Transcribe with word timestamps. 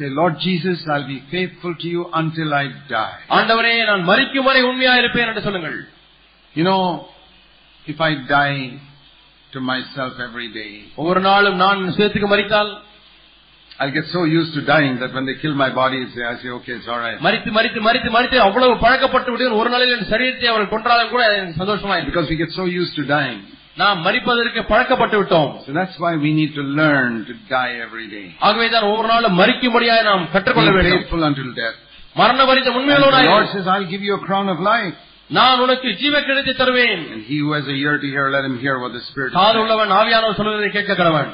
say, 0.00 0.08
Lord 0.20 0.34
Jesus, 0.38 0.78
I'll 0.92 1.08
be 1.08 1.20
faithful 1.30 1.74
to 1.82 1.86
you 1.88 2.02
until 2.20 2.48
I 2.54 2.66
die. 2.94 3.18
ஆண்டவரே 3.36 3.74
நான் 3.90 4.04
மரிக்கும் 4.10 4.48
வரை 4.48 4.62
உண்மையா 4.70 4.94
இருப்பேன் 5.02 5.28
என்று 5.30 5.44
சொல்லுங்கள் 5.48 5.78
You 6.54 6.64
know, 6.64 6.82
if 7.86 7.98
I 8.00 8.14
die 8.36 8.60
to 9.52 9.60
myself 9.72 10.14
every 10.26 10.48
day, 10.60 10.72
ஒவ்வொரு 11.00 11.20
நாளும் 11.28 11.58
நான் 11.64 11.80
சுயத்துக்கு 11.96 12.30
மறித்தால் 12.34 12.72
I'll 13.80 13.92
get 13.96 14.06
so 14.12 14.20
used 14.36 14.52
to 14.58 14.62
dying 14.70 14.94
that 15.00 15.10
when 15.16 15.24
they 15.28 15.34
kill 15.40 15.54
my 15.54 15.68
body, 15.80 15.98
say, 16.12 16.22
I 16.24 16.36
say, 16.42 16.50
okay, 16.58 16.74
it's 16.78 16.88
alright. 16.94 17.18
மறித்து 17.26 17.50
மறித்து 17.56 17.80
மறித்து 17.86 18.10
மறித்து 18.14 18.36
அவ்வளவு 18.46 18.74
பழக்கப்பட்டு 18.84 19.30
விட்டு 19.32 19.58
ஒரு 19.60 19.70
நாளில் 19.74 19.92
என் 19.96 20.08
சரீரத்தை 20.12 20.48
அவர்கள் 20.52 20.72
கொன்றாலும் 20.74 21.12
கூட 21.14 21.22
எனக்கு 21.38 21.60
சந்தோஷமா 21.62 21.96
இருக்கு 21.96 22.12
Because 22.12 22.30
we 22.32 22.38
get 22.44 22.52
so 22.60 22.64
used 22.80 22.94
to 23.00 23.04
dying. 23.16 23.40
நாம் 23.76 23.98
மறிப்பதற்கு 24.06 24.60
பழக்கப்பட்டு 24.70 25.16
விட்டோம் 25.22 25.48
So 25.66 25.72
that's 25.78 25.96
why 26.04 26.12
we 26.24 26.30
need 26.38 26.52
to 26.60 26.64
learn 26.80 27.10
to 27.30 27.34
die 27.50 27.72
every 27.86 28.06
day. 28.16 28.26
ஆகவேதான் 28.48 28.86
ஒவ்வொரு 28.90 29.08
நாளும் 29.14 29.36
மறிக்கும்படியாக 29.40 30.04
நாம் 30.10 30.24
கற்றுக்கொள்ள 30.34 30.70
Be 30.70 30.78
வேண்டும் 30.78 30.96
faithful 30.98 31.24
until 31.30 31.48
death. 31.62 31.76
மரண 32.16 32.40
வரித்த 32.50 32.68
And 32.68 32.76
the 32.76 32.80
உண்மையோடு 32.82 33.28
Lord 33.32 33.48
says, 33.54 33.66
I'll 33.72 33.90
give 33.94 34.04
you 34.08 34.14
a 34.20 34.22
crown 34.28 34.48
of 34.54 34.60
life. 34.72 34.94
நான் 35.30 35.60
உனக்கு 35.64 35.88
ஜீவ 36.00 36.14
கிடைத்து 36.26 36.52
தருவேன் 36.60 37.00
And 37.12 37.22
he 37.30 37.36
who 37.42 37.50
has 37.56 37.66
a 37.74 37.76
ear 37.82 37.94
to 38.04 38.08
hear, 38.14 38.26
let 38.36 38.44
him 38.48 38.56
hear 38.64 38.76
what 38.84 38.92
the 38.98 39.02
Spirit 39.08 39.30
காது 39.38 39.52
says. 39.52 39.62
உள்ளவன் 39.64 39.92
ஆவியானவர் 40.00 40.38
சொல்வதை 40.40 40.70
கேட்க 40.76 40.92
கடவன் 41.00 41.30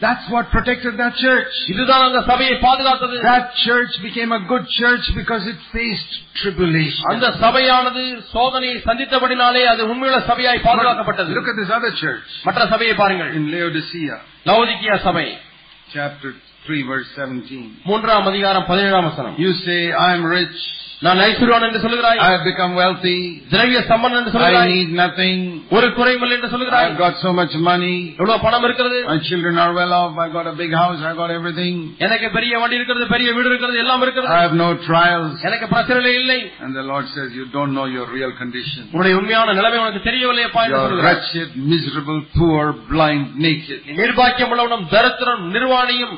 That's 0.00 0.24
what 0.32 0.44
protected 0.54 0.94
that 1.00 1.14
church. 1.16 1.52
இதுதான் 1.72 2.04
அந்த 2.06 2.20
சபையை 2.30 2.54
பாதுகாத்தது 2.64 3.16
That 3.26 3.44
church 3.66 3.92
became 4.06 4.30
a 4.32 4.42
good 4.52 4.64
church 4.78 5.04
because 5.18 5.44
it 5.52 5.58
faced 5.74 6.12
tribulation. 6.40 7.04
அந்த 7.12 7.28
சபையானது 7.44 8.02
சோதனையை 8.32 8.76
சந்தித்தபடினாலே 8.88 9.62
அது 9.72 9.82
உண்மையுள்ள 9.92 10.20
சபையாய் 10.30 10.64
பாதுகாக்கப்பட்டது 10.68 11.36
Look 11.38 11.50
at 11.52 11.58
this 11.62 11.70
other 11.78 11.92
church 12.02 12.26
மற்ற 12.48 12.66
சபையை 12.74 12.94
பாருங்கள் 13.02 13.30
in 13.38 13.44
Laodicea, 13.54 14.16
லவோதிக்கியா 14.50 14.96
சபை 15.08 15.26
chapter 15.94 16.30
3, 16.66 16.82
verse 16.90 17.08
17. 17.20 17.62
மூன்றாம் 17.90 18.26
அதிகாரம் 18.32 18.66
பதினேழாம் 18.72 19.08
வசனம் 19.10 19.36
You 19.44 19.52
say, 19.66 19.80
I'm 20.06 20.24
rich, 20.38 20.60
நான் 21.04 21.20
ஐஸ்வர்யான் 21.22 21.64
என்று 21.66 21.80
சொல்லுகிறாய் 21.84 22.18
I 22.24 22.32
have 22.32 22.44
become 22.48 22.72
wealthy, 22.80 23.16
திரவிய 23.52 23.78
சம்பந்தன் 23.88 24.18
என்று 24.20 24.30
I 24.32 24.34
சொல்லுகிறாய் 24.34 24.68
need 24.74 24.90
nothing, 25.00 25.38
ஒரு 25.76 25.86
குறைமில்லை 25.98 26.34
என்று 26.36 26.50
சொல்லுகிறாய் 26.52 26.86
I've 26.88 27.00
got 27.02 27.14
so 27.24 27.30
much 27.38 27.54
money, 27.70 27.96
எவ்வளவு 28.20 28.42
பணம் 28.44 28.64
இருக்கிறது 28.68 28.98
my 29.08 29.16
children 29.28 29.56
are 29.64 29.72
well 29.78 29.92
off, 29.98 30.12
I've 30.24 30.34
got 30.38 30.46
a 30.52 30.56
big 30.62 30.72
house, 30.82 31.00
I've 31.08 31.18
got 31.22 31.32
everything, 31.38 31.74
எனக்கு 32.06 32.28
பெரிய 32.36 32.52
வண்டி 32.62 32.78
இருக்கிறது 32.80 33.06
பெரிய 33.14 33.28
வீடு 33.38 33.50
இருக்கிறது 33.52 33.82
எல்லாம் 33.84 34.02
I 34.02 34.06
இருக்கிறது 34.06 34.32
have 34.44 34.56
no 34.64 34.70
trials. 34.88 35.32
எனக்கு 35.48 35.68
பிரச்சனை 35.74 36.14
இல்லை 36.22 36.38
And 36.64 36.72
the 36.80 36.86
Lord 36.92 37.08
says, 37.16 37.28
you 37.40 37.46
don't 37.58 37.74
know 37.78 37.88
your 37.98 38.06
real 38.18 38.34
condition. 38.42 38.82
உன்னுடைய 38.94 39.16
உண்மையான 39.22 39.54
நிலைமை 39.60 39.80
உனக்கு 39.84 40.06
தெரியவில்லையப்பா 40.10 40.62
என்று 40.66 40.74
You're 40.74 40.86
சொல்லுகிறாய் 40.88 41.08
wretched, 41.10 41.50
miserable, 41.74 42.20
poor, 42.40 42.62
blind, 42.92 43.26
naked. 43.48 43.80
நீ 43.88 43.96
நிர்பாக்கியம் 44.02 44.52
உள்ளவனும் 44.54 44.86
தரித்திரம் 44.96 45.42
நிர்வாணியும் 45.56 46.14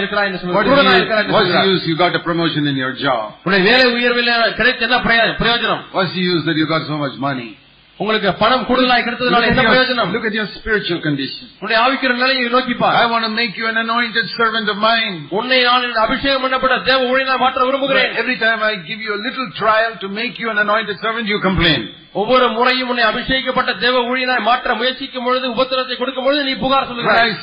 இருக்கிறாய் 0.00 0.28
என்று 0.28 0.38
What 0.56 0.66
is, 0.66 0.70
சொல்லுகிறாய் 0.70 1.26
the, 1.28 1.32
what's 1.36 1.52
the 1.56 1.64
use 1.72 1.82
you 1.90 1.96
got 2.04 2.14
a 2.20 2.22
promotion 2.28 2.64
in 2.72 2.76
your 2.84 2.92
job? 3.04 3.24
உன்னுடைய 3.44 3.62
வேலை 3.70 3.86
உயர்வில் 3.96 4.32
கிடைத்த 4.60 4.88
என்ன 4.88 4.98
பிரய- 5.08 5.34
பிரயோஜனம் 5.42 5.82
What's 5.98 6.14
the 6.18 6.24
use 6.32 6.42
that 6.48 6.56
you 6.62 6.66
got 6.74 6.84
so 6.92 6.98
much 7.04 7.16
money? 7.28 7.50
உங்களுக்கு 7.98 8.30
பணம் 8.40 8.64
கூடுதலாய் 8.68 9.00
Look 9.00 9.06
கிடைத்ததுனால 9.08 9.42
at, 9.46 9.50
என்ன 9.52 9.62
your, 9.64 9.72
பிரயோஜனம் 9.72 10.12
look 10.14 10.24
at 10.30 10.34
your 10.38 10.46
spiritual 10.56 11.00
condition. 11.06 11.44
உன்னுடைய 11.58 11.78
ஆவிக்கிற 11.84 12.14
நிலையை 12.22 12.48
நோக்கி 12.54 12.74
பார் 12.80 12.96
I 13.02 13.06
want 13.12 13.24
to 13.28 13.32
make 13.40 13.52
you 13.60 13.66
an 13.72 13.78
anointed 13.84 14.26
servant 14.38 14.68
of 14.72 14.78
mine. 14.88 15.14
உன்னை 15.38 15.58
நான் 15.68 15.86
இந்த 15.90 16.00
அபிஷேகம் 16.06 16.42
பண்ணப்பட்ட 16.44 16.78
தேவ 16.90 16.98
ஊழியனாய் 17.12 17.42
மாற்ற 17.44 17.58
But 17.60 17.68
விரும்புகிறேன் 17.68 18.10
every 18.22 18.38
time 18.44 18.62
I 18.70 18.74
give 18.90 19.02
you 19.06 19.12
a 19.18 19.22
little 19.26 19.48
trial 19.62 19.92
to 20.04 20.08
make 20.20 20.34
you 20.42 20.48
an 20.54 20.58
anointed 20.66 20.98
servant, 21.04 21.26
you 21.34 21.38
complain. 21.48 21.82
ஒவ்வொரு 22.13 22.45
முறையும் 22.49 22.89
உன்னை 22.91 23.03
அபிஷேகிக்கப்பட்ட 23.09 23.71
தேவ 23.83 23.95
ஊழியனாய் 24.11 24.45
மாற்ற 24.47 24.75
முயற்சிக்கும் 24.79 25.25
பொழுது 25.25 25.45
உபத்திரத்தை 25.53 25.95
கொடுக்கும் 25.97 26.25
பொழுது 26.27 26.41
நீ 26.47 26.53
புகார் 26.63 26.87
சொல்லுகிறாய் 26.89 27.33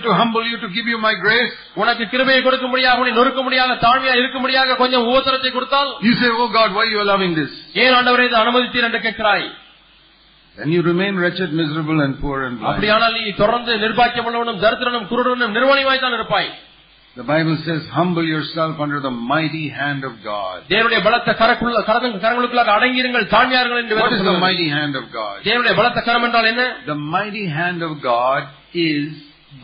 to 0.00 0.12
humble 0.12 0.44
you, 0.50 0.56
to 0.58 0.68
give 0.68 0.86
you 0.92 0.98
my 0.98 1.14
grace, 1.24 1.52
உனக்கு 1.82 2.04
கிருபையை 2.12 2.40
கொடுக்க 2.42 2.66
முடியாக 2.66 3.02
உன்னை 3.02 3.12
நொறுக்க 3.18 3.42
முடியாத 3.42 3.76
தாழ்மையா 3.84 4.14
இருக்க 4.22 4.38
முடியாத 4.38 4.76
கொஞ்சம் 4.82 5.06
உபத்திரத்தை 5.10 5.50
கொடுத்தால் 5.50 5.90
say, 6.20 6.30
oh 6.36 6.48
God, 6.48 6.70
why 6.78 6.86
you 6.92 7.00
allowing 7.04 7.34
this? 7.40 7.52
ஏன் 7.82 7.96
ஆண்டவரே 7.98 8.26
இதை 8.30 8.38
அனுமதித்தீர் 8.44 8.88
என்று 8.88 9.02
கேட்கிறாய் 9.06 9.46
Then 10.56 10.70
you 10.74 10.82
remain 10.82 11.14
wretched, 11.22 11.50
miserable 11.52 11.98
and 12.04 12.14
poor 12.20 12.36
and 12.46 12.54
blind. 12.54 12.68
அப்படியானால் 12.68 13.16
நீ 13.18 13.32
தொடர்ந்து 13.42 13.72
நிர்பாக்கியம் 13.84 14.28
உள்ளவனும் 14.28 14.62
தரித்திரனும் 14.64 15.08
குருடனும் 15.10 15.54
நிர்வாணியாய் 15.58 16.04
தான் 16.04 16.16
இருப்பாய் 16.18 16.48
The 17.17 17.23
Bible 17.23 17.57
says, 17.65 17.81
humble 17.89 18.25
yourself 18.25 18.79
under 18.79 18.99
the 19.01 19.11
mighty 19.31 19.67
hand 19.79 20.03
of 20.03 20.13
God. 20.23 20.57
தேவனுடைய 20.69 20.99
பலத்த 21.03 21.31
கரக்குள்ள 21.31 21.79
கரங்க- 21.81 22.21
கரங்களுக்குள்ளாக 22.25 22.71
அடங்கியிருங்கள் 22.77 23.25
தாழ்மையார்கள் 23.33 23.81
என்று 23.81 23.95
What 23.95 24.03
வேதம் 24.03 24.13
is 24.13 24.21
the 24.21 24.23
சொல்லுகிறது. 24.23 24.39
mighty 24.39 24.69
hand 24.69 24.95
of 24.95 25.11
God? 25.11 25.37
தேவனுடைய 25.43 25.75
பலத்த 25.75 26.01
கரம் 26.01 26.23
என்றால் 26.23 26.45
என்ன 26.45 26.63
The 26.85 26.95
mighty 27.17 27.45
hand 27.59 27.81
of 27.81 28.01
God 28.01 28.41
is 28.73 29.09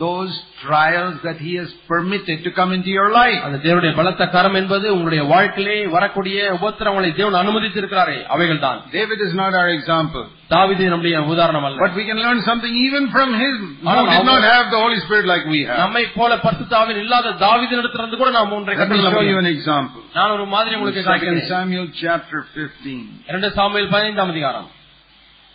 those 0.00 0.32
trials 0.62 1.14
that 1.26 1.38
He 1.38 1.52
has 1.54 1.70
permitted 1.90 2.38
to 2.46 2.50
come 2.56 2.70
into 2.76 2.90
your 2.90 3.06
life. 3.12 3.38
அந்த 3.46 3.58
தேவனுடைய 3.62 3.92
பலத்த 3.98 4.24
கரம் 4.34 4.56
என்பது 4.60 4.86
உங்களுடைய 4.94 5.22
வாழ்க்கையிலே 5.30 5.76
வரக்கூடிய 5.94 6.38
உபத்திரங்களை 6.56 7.10
தேவன் 7.20 7.38
அனுமதித்திருக்கிறாரே 7.42 8.16
அவைகள் 8.34 8.60
தான் 8.66 8.80
David 8.92 9.20
is 9.26 9.32
not 9.40 9.52
our 9.60 9.70
example. 9.78 10.24
தாவிது 10.54 10.84
நம்முடைய 10.92 11.16
உதாரணம் 11.32 11.66
அல்ல 11.68 11.80
But 11.84 11.96
we 12.00 12.04
can 12.10 12.20
learn 12.26 12.38
something 12.50 12.74
even 12.86 13.04
from 13.16 13.30
him, 13.42 13.56
who 13.80 13.90
Anam- 13.92 14.10
did 14.14 14.28
not 14.32 14.44
have 14.52 14.66
the 14.74 14.80
Holy 14.84 14.98
Spirit 15.06 15.26
like 15.32 15.46
we 15.54 15.60
have. 15.68 15.80
நம்மை 15.82 16.04
போல 16.18 16.30
பரிசுத்தாவின் 16.46 17.00
இல்லாத 17.04 17.34
தாவிதினிடத்திலிருந்து 17.46 18.20
கூட 18.22 18.30
நாம் 18.38 18.54
ஒன்றை 18.58 18.72
Let 18.72 18.78
me 18.78 18.82
கற்றுக்கொள்ள 18.82 19.10
show 19.10 19.24
you 19.24 19.32
முடியும். 19.32 19.42
an 19.44 19.50
example. 19.56 20.02
நான் 20.18 20.34
ஒரு 20.36 20.46
மாதிரி 20.54 20.74
உங்களுக்கு 20.78 21.02
2 21.02 21.10
காட்டுகிறேன். 21.10 21.50
Samuel 21.56 21.86
chapter 22.04 22.40
15. 22.54 23.02
இரண்டு 23.30 23.50
சாமுவேல் 23.58 23.90
பதினைந்தாம் 23.96 24.32
அதிகாரம் 24.36 24.68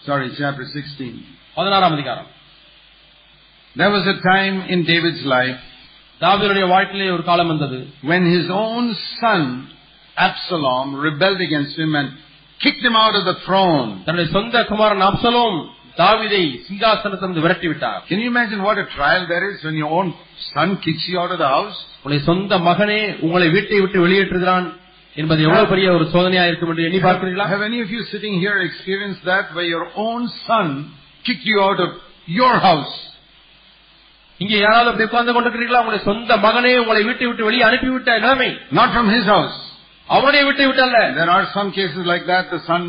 Sorry, 0.02 0.30
chapter 0.42 0.66
16. 0.78 1.14
பதினாறாம் 1.60 1.96
அதிகாரம் 2.00 2.30
There 3.76 3.92
was 3.92 4.06
a 4.08 4.18
time 4.24 4.56
in 4.74 4.80
David's 4.86 5.24
life 5.38 5.60
தாவீதுடைய 6.22 6.66
வாழ்க்கையிலே 6.74 7.08
ஒரு 7.16 7.24
காலம் 7.24 7.52
வந்தது 7.54 7.78
when 8.12 8.24
his 8.36 8.48
own 8.66 8.84
son, 9.22 9.42
Absalom, 10.18 10.88
rebelled 11.06 11.42
against 11.42 11.76
him 11.76 11.96
and 11.96 12.10
kicked 12.60 12.84
him 12.88 12.96
out 12.96 13.16
of 13.20 13.24
the 13.26 13.38
throne. 13.46 13.88
தன்னுடைய 14.06 14.30
சொந்த 14.36 14.58
குமாரன் 14.72 15.06
அப்சலோம் 15.10 15.58
தாவீதை 15.98 16.44
சிங்காசனத்திலிருந்து 16.68 17.44
விரட்டி 17.46 17.68
விட்டார் 17.72 18.00
Can 18.10 18.20
you 18.24 18.30
imagine 18.34 18.62
what 18.68 18.78
a 18.78 18.88
trial 18.98 19.24
there 19.34 19.46
is 19.50 19.58
when 19.68 19.76
your 19.82 19.92
own 20.00 20.08
son 20.52 20.70
kicks 20.86 21.06
you 21.12 21.18
out 21.24 21.32
of 21.36 21.40
the 21.44 21.52
house? 21.58 21.80
உங்களுடைய 21.98 22.22
சொந்த 22.30 22.58
மகனே 22.70 23.02
உங்களை 23.26 23.48
வீட்டை 23.58 23.80
விட்டு 23.84 24.00
வெளியேற்றுகிறான் 24.06 24.68
என்பது 25.16 25.42
எவ்வளவு 25.48 25.70
பெரிய 25.74 25.88
ஒரு 25.98 26.06
சோதனையா 26.16 26.44
இருக்கும் 26.50 26.72
என்று 26.74 26.86
எண்ணி 26.90 27.02
பார்க்கிறீர்களா 27.08 27.48
Have 27.54 27.66
any 27.70 27.82
of 27.86 27.90
you 27.96 28.02
sitting 28.14 28.36
here 28.44 28.58
experienced 28.70 29.24
that 29.32 29.46
where 29.56 29.70
your 29.76 29.86
own 30.08 30.22
son 30.48 30.68
kicked 31.26 31.48
you 31.52 31.60
out 31.68 31.82
of 31.88 31.92
your 32.40 32.54
house? 32.70 32.96
இங்கே 34.40 34.58
யாராவது 34.60 34.90
அப்படி 34.92 35.08
உட்கார்ந்து 35.10 35.34
கொண்டிருக்கிறீர்களா 35.34 35.82
உங்களுடைய 35.82 36.04
சொந்த 36.10 36.38
மகனே 36.46 36.72
உங்களை 36.84 37.02
வீட்டை 37.10 37.26
விட்டு 37.30 37.48
வெளியே 37.50 37.66
அனுப்பிவிட்ட 37.70 38.14
நிலைமை 38.20 38.50
Not 38.80 38.90
from 38.96 39.10
his 39.16 39.26
house. 39.36 39.58
அவனுடைய 40.10 40.42
வீட்டை 40.48 40.66
விட்டு 40.70 40.84
அல்ல 40.88 41.00
There 41.20 41.32
are 41.36 41.46
some 41.58 41.70
cases 41.78 42.04
like 42.12 42.26
that. 42.32 42.46
The 42.56 42.62
son 42.70 42.84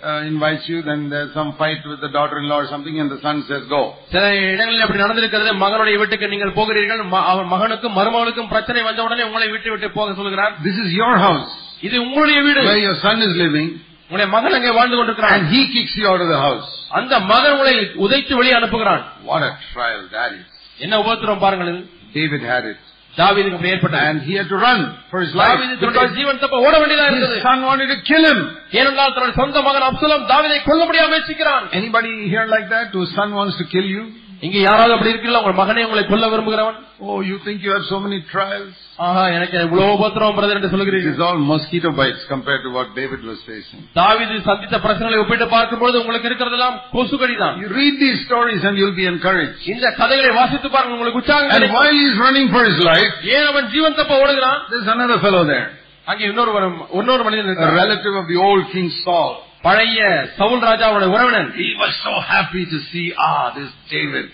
uh, 0.00 0.20
invites 0.28 0.64
you, 0.70 0.78
then 0.82 1.00
there's 1.12 1.32
some 1.38 1.50
fight 1.58 1.82
with 1.90 2.00
the 2.04 2.10
daughter-in-law 2.16 2.58
or 2.62 2.68
something, 2.72 2.96
and 3.02 3.10
the 3.14 3.20
son 3.26 3.36
says, 3.48 3.62
go. 3.74 3.80
சில 4.14 4.22
இடங்களில் 4.52 4.84
அப்படி 4.84 5.02
நடந்திருக்கிறது 5.04 5.50
மகனுடைய 5.64 5.96
வீட்டுக்கு 6.02 6.30
நீங்கள் 6.34 6.54
போகிறீர்கள் 6.58 7.02
ம- 7.12 7.26
அவன் 7.32 7.50
மகனுக்கும் 7.54 7.96
மருமகளுக்கும் 7.98 8.50
பிரச்சனை 8.54 8.82
வந்த 8.88 9.00
உடனே 9.06 9.24
உங்களை 9.28 9.48
வீட்டை 9.54 9.70
விட்டு 9.74 9.90
போக 9.98 10.14
சொல்கிறார் 10.20 10.54
This 10.68 10.78
is 10.84 10.90
your 11.02 11.14
house 11.26 11.50
இது 11.88 11.96
உங்களுடைய 12.06 12.38
வீடு 12.48 12.62
where 12.68 12.82
your 12.86 12.96
son 13.06 13.18
is 13.28 13.34
living, 13.44 13.68
உங்களுடைய 14.06 14.28
மகன் 14.36 14.56
அங்கே 14.58 14.72
வாழ்ந்து 14.78 14.96
கொண்டிருக்கிறான் 14.98 15.36
and 15.38 15.46
he 15.54 15.60
kicks 15.74 15.94
you 16.00 16.06
out 16.12 16.22
of 16.26 16.30
the 16.34 16.40
house. 16.46 16.70
அந்த 17.00 17.12
மகன் 17.32 17.54
உங்களை 17.56 17.74
உதைத்து 18.06 18.34
வெளியே 18.40 18.56
அனுப்புகிறான் 18.60 19.04
What 19.30 19.44
a 19.50 19.54
trial 19.74 20.02
that 20.16 20.32
is. 20.40 20.48
என்ன 20.78 20.94
உபத்திரம் 21.04 21.42
பாருங்கள் 21.44 21.70
இது. 21.72 21.82
David 22.14 22.42
had 22.52 22.64
it. 22.72 22.78
தாவீதுக்கு 23.14 23.56
அப்படி 23.56 23.72
ஏற்பட்டது 23.74 24.02
And 24.08 24.18
he 24.26 24.34
had 24.38 24.48
to 24.52 24.58
run 24.66 24.80
for 25.10 25.18
his 25.24 25.32
life. 25.40 25.50
தாவீது 25.52 25.74
தன்னுடைய 25.80 26.08
ஜீவன் 26.18 26.40
தப்ப 26.44 26.58
ஓட 26.66 26.74
வேண்டியதா 26.82 27.06
இருந்தது 27.10 27.36
His 27.36 27.46
son 27.48 27.60
wanted 27.70 27.88
to 27.94 27.98
kill 28.10 28.24
him. 28.30 28.40
ஏனென்றால் 28.80 29.12
தன்னுடைய 29.14 29.36
சொந்த 29.42 29.62
மகன் 29.68 29.86
அப்சலம் 29.90 30.24
தாவீதை 30.32 30.58
கொல்ல 30.68 30.82
முடியாம 30.88 31.10
முயற்சிக்கிறான் 31.14 31.64
Anybody 31.80 32.12
here 32.32 32.46
like 32.54 32.68
that 32.74 32.88
whose 32.96 33.12
son 33.18 33.30
wants 33.40 33.56
to 33.62 33.66
kill 33.74 33.88
you? 33.96 34.04
இங்க 34.46 34.58
யாராவது 34.60 34.92
அப்படி 34.94 35.10
இருக்கீங்களா 35.12 35.40
உங்கள் 35.42 35.58
மகனை 35.60 35.82
உங்களை 35.86 36.02
கொல்ல 36.06 36.28
விரும்புகிறவன் 36.32 36.78
Oh, 37.02 37.18
you 37.22 37.36
think 37.44 37.58
you 37.64 37.70
have 37.74 37.84
so 37.90 37.98
many 38.04 38.18
trials? 38.32 38.72
ஆஹா 39.06 39.22
எனக்கு 39.36 39.56
இவ்வளவு 39.66 39.94
உபத்திரம் 39.96 40.34
பிரதர் 40.38 40.56
என்று 40.58 40.68
It 40.68 40.74
சொல்கிறீர்கள் 40.74 41.14
is 41.14 41.20
all 41.26 41.38
mosquito 41.50 41.90
bites 42.00 42.22
compared 42.32 42.62
to 42.66 42.70
what 42.76 42.88
David 42.98 43.20
was 43.30 43.38
facing. 43.50 43.80
தாவீது 43.98 44.38
சந்தித்த 44.48 44.78
பிரச்சனைகளை 44.86 45.18
ஒப்பிட்டு 45.22 45.46
பார்க்கும்போது 45.54 45.96
உங்களுக்கு 46.02 46.28
இருக்கிறதெல்லாம் 46.30 46.76
கொசுக்கடி 46.94 47.36
தான் 47.42 47.56
You 47.62 47.68
read 47.80 47.94
these 48.04 48.18
stories 48.26 48.62
and 48.68 48.76
you'll 48.80 48.98
be 49.02 49.08
encouraged. 49.14 49.60
இந்த 49.74 49.86
கதைகளை 50.00 50.32
வாசித்து 50.40 50.70
பாருங்க 50.76 50.96
உங்களுக்கு 50.98 51.20
உற்சாகம் 51.22 51.46
And 51.46 51.56
கிடைக்கும். 51.56 51.78
while 51.80 51.94
he's 52.00 52.16
running 52.24 52.48
for 52.54 52.62
his 52.70 52.80
life, 52.92 53.12
ஏன் 53.36 53.46
அவன் 53.52 53.68
ஜீவன் 53.74 53.98
தப்ப 54.00 54.22
ஓடுகிறான் 54.24 54.58
there's 54.72 54.90
another 54.96 55.18
fellow 55.26 55.44
there, 55.52 55.68
அங்கே 56.06 56.24
இன்னொரு 56.32 56.52
வரும்- 56.58 56.82
இன்னொரு 57.00 57.24
மனிதன் 57.28 57.46
a 57.46 57.50
இருக்கிறார். 57.50 57.78
relative 57.82 58.16
of 58.22 58.26
the 58.32 58.40
old 58.48 58.64
King 58.74 58.90
Saul. 59.02 59.32
பழைய 59.64 60.00
சவுல் 60.38 60.62
ராஜாவுடைய 60.68 61.08
உறவினன் 61.16 61.50
He 61.62 61.70
was 61.82 61.92
so 62.06 62.12
happy 62.32 62.62
to 62.72 62.78
see, 62.90 63.06
ah, 63.28 63.44
this 63.56 63.70
David. 63.90 64.26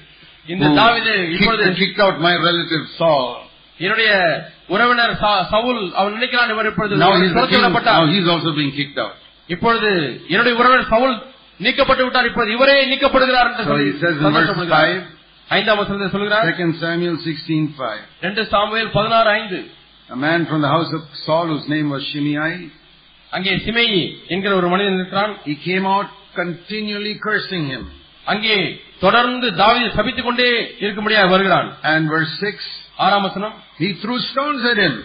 இந்த 0.46 0.64
who 0.66 0.76
தாவீது 0.80 1.14
இப்பொழுது 1.36 1.64
kicked, 1.64 1.78
kicked 1.80 2.00
out 2.04 2.16
my 2.26 2.34
relative 2.48 2.84
Saul. 2.98 3.26
என்னுடைய 3.78 4.10
உறவினர் 4.74 5.14
சா- 5.22 5.42
சவுல் 5.54 5.80
அவன் 5.98 6.14
நினைக்கிறான் 6.16 6.52
இவர் 6.54 6.68
இப்பொழுது 6.72 6.94
Now 6.96 7.10
he's, 7.14 7.24
the 7.24 7.34
துரத்தி 7.36 7.54
king, 7.54 7.62
now 7.62 7.68
விடப்பட்டார் 7.68 8.12
he's 8.14 8.28
also 8.34 8.52
being 8.60 8.72
kicked 8.78 9.00
out. 9.04 9.16
இப்பொழுது 9.48 9.90
என்னுடைய 10.32 10.54
உறவினர் 10.60 10.88
சவுல் 10.94 11.16
நீக்கப்பட்டு 11.60 12.04
விட்டார் 12.06 12.28
இப்பொழுது 12.30 12.50
இவரே 12.56 12.76
நீக்கப்படுகிறார் 12.92 13.48
என்று 13.50 13.64
So 13.64 13.70
சொல்லி 13.72 13.86
he 13.90 13.98
says 14.02 14.14
in 14.14 14.22
verse 14.22 14.26
சந்தோஷப்படுகிறார். 14.28 14.88
5, 14.88 15.04
ஐந்தாம் 15.48 15.78
வசனத்தை 15.80 16.08
சொல்கிறார் 16.14 16.46
2 16.52 16.72
Samuel 16.84 17.16
16:5. 17.26 18.00
ரெண்டு 18.26 18.44
சாமுவேல் 18.54 18.90
பதினாறு 18.96 19.30
ஐந்து 19.38 19.60
A 20.08 20.18
man 20.24 20.40
from 20.50 20.60
the 20.64 20.68
house 20.68 20.90
of 20.98 21.02
Saul 21.24 21.46
whose 21.52 21.68
name 21.68 21.88
was 21.94 22.02
Shimei, 22.10 22.50
அங்கே 23.31 23.51
சிமேயி 23.65 24.01
என்கிற 24.27 24.51
ஒரு 24.55 24.67
மனிதன் 24.67 24.97
இருக்கிறான் 24.99 25.33
he 25.45 25.55
came 25.67 25.85
out 25.93 26.07
continually 26.35 27.13
cursing 27.27 27.65
him. 27.73 27.83
அங்கே 28.27 28.55
தொடர்ந்து 28.99 29.47
தாவீதை 29.61 29.89
சபித்துக் 29.97 30.27
கொண்டே 30.27 30.49
இருக்கும்படியாக 30.83 31.29
வருகிறான் 31.29 31.69
And 31.91 32.03
verse 32.15 32.33
6, 32.49 32.65
ஆறாம் 32.97 33.25
வசனம் 33.27 33.55
he 33.79 33.89
threw 34.01 34.17
stones 34.29 34.63
at 34.71 34.79
him. 34.85 34.95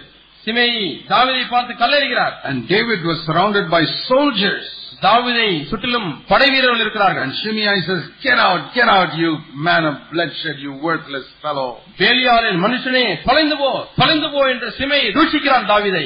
சிமேயி 0.47 0.83
தாவீதை 1.09 1.45
பார்த்து 1.55 1.73
கல்லெறிகிறார் 1.83 2.35
And 2.49 2.59
David 2.75 3.01
was 3.11 3.21
surrounded 3.29 3.67
by 3.77 3.83
soldiers. 4.11 4.67
தாவீதை 5.03 5.49
சுற்றிலும் 5.71 6.07
படை 6.29 6.47
வீரர்கள் 6.53 6.83
இருக்கிறார்கள் 6.85 7.25
And 7.27 7.35
Shimei 7.41 7.75
says, 7.89 8.03
Get 8.23 8.39
out, 8.41 8.63
get 8.75 8.89
out, 8.89 9.11
you 9.23 9.31
man 9.67 9.85
of 9.85 9.97
bloodshed, 10.13 10.57
you 10.59 10.73
worthless 10.87 11.27
fellow. 11.45 11.69
வேலியாரின் 12.03 12.63
மனுஷனே 12.65 13.05
தொலைந்து 13.27 13.57
போ 13.63 13.71
தொலைந்து 14.01 14.29
போ 14.35 14.43
என்று 14.53 14.69
சிமையை 14.79 15.09
தூஷிக்கிறான் 15.19 15.69
தாவீதை 15.73 16.05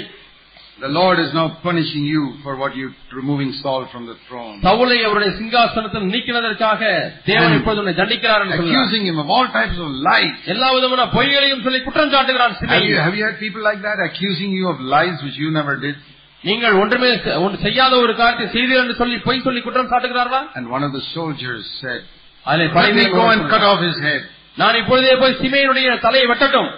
The 0.79 0.89
Lord 0.91 1.17
is 1.19 1.29
now 1.33 1.45
punishing 1.63 2.06
you 2.06 2.21
for 2.44 2.53
what 2.62 2.71
you 2.75 2.85
removing 3.13 3.51
Saul 3.59 3.81
from 3.91 4.03
the 4.09 4.15
throne. 4.25 4.56
சவுலை 4.65 4.97
அவருடைய 5.07 5.29
சிங்காசனத்தில் 5.38 6.07
நீக்கினதற்காக 6.13 6.81
தேவன் 7.29 7.53
இப்பொழுது 7.57 7.81
உன்னை 7.83 7.94
தண்டிக்கிறார் 8.01 8.41
என்று 8.44 8.57
சொல்கிறார் 8.57 8.75
Accusing 8.77 9.03
him 9.09 9.19
of 9.23 9.29
all 9.35 9.47
types 9.56 9.77
of 9.85 9.89
lies. 10.09 10.35
எல்லா 10.53 10.69
விதமான 10.77 11.06
பொய்களையும் 11.15 11.63
சொல்லி 11.67 11.79
குற்றம் 11.88 12.12
சாட்டுகிறான் 12.15 12.53
Have 12.53 12.62
சிமை 12.63 12.79
you, 12.89 12.97
have 13.06 13.15
you 13.19 13.25
had 13.29 13.38
people 13.45 13.63
like 13.69 13.81
that 13.88 14.01
accusing 14.09 14.51
you 14.59 14.67
of 14.73 14.79
lies 14.95 15.17
which 15.27 15.39
you 15.44 15.51
never 15.59 15.75
did? 15.85 15.95
நீங்கள் 16.44 16.75
ஒன்றுமே 16.81 17.12
செ- 17.23 17.38
ஒன்று 17.45 17.57
செய்யாத 17.65 17.94
ஒரு 18.03 18.13
காரியத்தை 18.19 18.47
செய்தீர்கள் 18.53 18.83
என்று 18.83 18.97
சொல்லி 19.01 19.17
பொய் 19.27 19.44
சொல்லி 19.47 19.62
குற்றம் 19.67 19.91
சாட்டுகிறார்களா 19.94 20.41
And 20.57 20.65
one 20.77 20.83
of 20.88 20.94
the 20.97 21.03
soldiers 21.15 21.63
said, 21.81 22.01
அதிலே 22.45 22.65
Let 22.67 22.75
படை 22.77 22.91
me 22.91 22.97
வீரர்கள் 23.00 23.21
go 23.21 23.29
and 23.35 23.44
cut 23.45 23.51
சொன்னார், 23.56 23.71
off 23.71 23.81
his 23.89 23.97
head. 24.07 24.21
நான் 24.57 24.79
இப்பொழுதே 24.81 25.15
போய் 25.21 25.39
சிமையனுடைய 25.44 25.88
தலையை 26.06 26.27
வெட்டட்டும் 26.33 26.69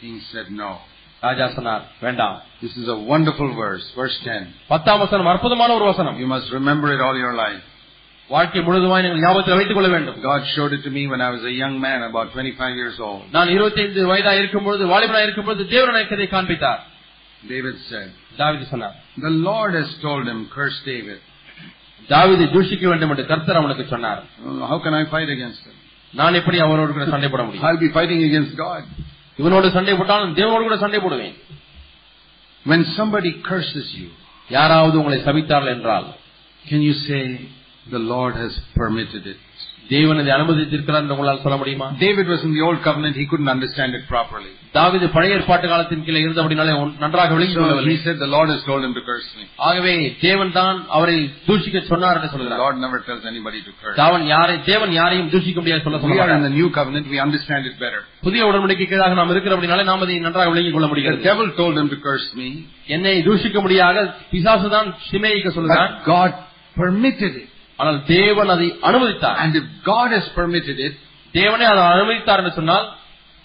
King 0.00 0.18
said, 0.32 0.46
No. 0.62 0.70
ராஜா 1.24 1.46
சொன்னார் 1.56 1.82
வேண்டாம் 2.04 2.36
This 2.62 2.74
is 2.80 2.86
a 2.94 3.00
wonderful 3.10 3.50
verse, 3.56 3.84
verse 3.98 4.16
10. 4.26 4.40
பத்தாம் 4.70 5.00
வசனம் 5.02 5.28
அற்புதமான 5.32 5.70
ஒரு 5.78 5.86
வசனம் 5.90 6.16
You 6.22 6.28
must 6.34 6.48
remember 6.58 6.88
it 6.96 7.02
all 7.06 7.16
your 7.24 7.34
life. 7.42 7.60
வாழ்க்கை 8.30 8.60
முழுதுமாய் 8.66 9.02
நீங்கள் 9.04 9.22
ஞாபகத்தில் 9.24 9.56
வைத்துக் 9.58 9.78
கொள்ள 9.78 9.88
வேண்டும் 9.94 10.18
God 10.26 10.42
showed 10.54 10.72
it 10.76 10.82
to 10.86 10.92
me 10.96 11.02
when 11.12 11.20
I 11.26 11.30
was 11.36 11.44
a 11.52 11.54
young 11.62 11.74
man, 11.86 12.00
about 12.10 12.28
25 12.34 12.80
years 12.80 12.96
old. 13.08 13.22
நான் 13.36 13.50
25 13.54 14.04
வயதா 14.12 14.32
இருக்கும்பொழுது 14.40 14.84
வாலிபனா 14.92 15.22
இருக்கும்பொழுது 15.26 15.64
தேவன் 15.74 15.92
எனக்கு 15.94 16.16
இதை 16.18 16.28
காண்பித்தார் 16.36 16.80
David 17.42 17.76
said, 17.90 18.08
தாவீது 18.40 18.66
சொன்னார் 18.72 18.94
The 19.26 19.34
Lord 19.48 19.72
has 19.80 19.90
told 20.06 20.24
him, 20.32 20.40
curse 20.56 20.78
David. 20.92 21.20
தாவீதை 22.08 22.46
தூஷிக்க 22.54 22.84
வேண்டும் 22.92 23.12
என்று 23.14 23.24
கர்த்தர் 23.32 23.60
அவனுக்கு 23.60 23.86
சொன்னார் 23.94 24.20
Uh, 24.42 24.60
How 24.70 24.78
can 24.86 24.94
I 25.00 25.06
fight 25.14 25.30
against 25.36 25.62
him? 25.68 25.76
நான் 26.12 26.38
எப்படி 26.40 26.58
அவரோடு 26.66 26.92
கூட 26.94 27.06
சண்டை 27.14 27.28
போட 27.32 27.42
முடியும் 27.46 27.66
I'll 27.68 27.82
be 27.86 27.92
fighting 27.98 28.22
against 28.28 28.54
God. 28.64 28.82
இவனோடு 29.38 29.68
சண்டை 29.76 29.94
போட்டாலும் 29.94 30.36
தேவனோடு 30.40 30.64
கூட 30.68 30.78
சண்டை 30.84 31.00
போடுவேன் 31.00 31.36
When 32.66 32.82
somebody 32.96 33.30
curses 33.50 33.86
you, 34.00 34.08
யாராவது 34.48 34.96
உங்களை 35.00 35.18
சபித்தார்கள் 35.28 35.74
என்றால் 35.76 36.08
can 36.64 36.82
you 36.82 36.94
say, 37.06 37.22
The 37.86 38.02
Lord 38.12 38.34
has 38.34 38.54
permitted 38.74 39.24
it? 39.26 39.38
தேவன் 39.90 40.20
இதை 40.22 40.32
அனுமதித்திருக்கிறார் 40.34 41.02
என்று 41.02 41.14
உங்களால் 41.14 41.44
சொல்ல 41.44 41.56
முடியுமா 41.60 41.86
David 42.02 42.26
was 42.32 42.42
in 42.46 42.52
the 42.56 42.62
old 42.66 42.78
covenant, 42.84 43.14
he 43.20 43.26
couldn't 43.30 43.50
understand 43.54 43.90
it 43.98 44.02
properly. 44.10 44.50
தாவீது 44.76 45.06
பழைய 45.14 45.36
ஏற்பாட்டு 45.36 45.66
காலத்தின் 45.70 46.04
கீழே 46.06 46.20
இருந்தபடினாலே 46.24 46.72
உன் 46.80 46.92
நன்றாக 47.02 47.30
விளங்கிக் 47.36 47.56
So 47.56 47.62
கொள்ளவில்லை 47.62 47.94
he 47.94 48.02
said, 48.04 48.16
The 48.22 48.30
Lord 48.34 48.48
has 48.54 48.60
told 48.68 48.82
him 48.86 48.92
to 48.98 49.02
curse 49.08 49.30
me. 49.38 49.44
ஆகவே 49.68 49.94
தேவன் 50.26 50.52
தான் 50.58 50.76
அவரை 50.96 51.16
தூஷிக்க 51.48 51.80
சொன்னார் 51.90 52.18
என்று 52.18 52.28
The 52.28 52.34
சொல்கிறார் 52.34 52.62
Lord 52.64 52.76
never 52.84 52.98
tells 53.08 53.24
anybody 53.32 53.60
to 53.66 53.72
curse. 53.80 53.96
தாவன் 54.00 54.26
யாரை 54.34 54.56
தேவன் 54.70 54.94
யாரையும் 55.00 55.30
தூஷிக்க 55.34 55.58
முடியாது 55.62 55.82
சொல்ல 55.86 56.00
We 56.04 56.14
are 56.16 56.28
in 56.28 56.36
சொல்ல 56.36 56.48
the 56.48 56.54
new 56.60 56.68
covenant, 56.78 57.08
we 57.14 57.20
understand 57.26 57.64
it 57.70 57.76
better. 57.84 58.02
புதிய 58.28 58.48
உடன்படிக்கை 58.50 58.86
கீழாக 58.92 59.18
நாம் 59.20 59.32
இருக்கிறபடினாலே 59.34 59.86
நாம் 59.90 60.04
அதை 60.06 60.18
நன்றாக 60.28 60.48
விளங்கிக் 60.54 60.76
கொள்ள 60.76 60.86
The 60.86 60.92
முடிகிறது 60.94 61.26
devil 61.30 61.48
told 61.60 61.76
him 61.80 61.88
to 61.94 62.00
curse 62.08 62.28
me, 62.40 62.50
என்னை 62.96 63.16
தூஷிக்க 63.28 63.58
முடியாத 63.66 63.96
பிசாசு 64.32 64.70
தான் 64.76 64.90
சிமையிக்க 65.10 65.50
சொல்லுகிறான் 65.56 65.92
but 65.92 66.06
God 66.12 66.30
permitted 66.76 67.34
it. 67.42 67.48
ஆனால் 67.78 67.98
தேவன் 68.14 68.50
அதை 68.54 68.66
அனுமதித்தார் 68.88 69.38
And 69.42 69.54
if 69.60 69.66
God 69.84 70.08
has 70.16 70.26
permitted 70.38 70.78
it, 70.86 70.94
தேவனே 71.34 71.66
அதை 71.72 71.82
அனுமதித்தார் 71.94 72.40
என்று 72.42 72.54
சொன்னால் 72.60 72.86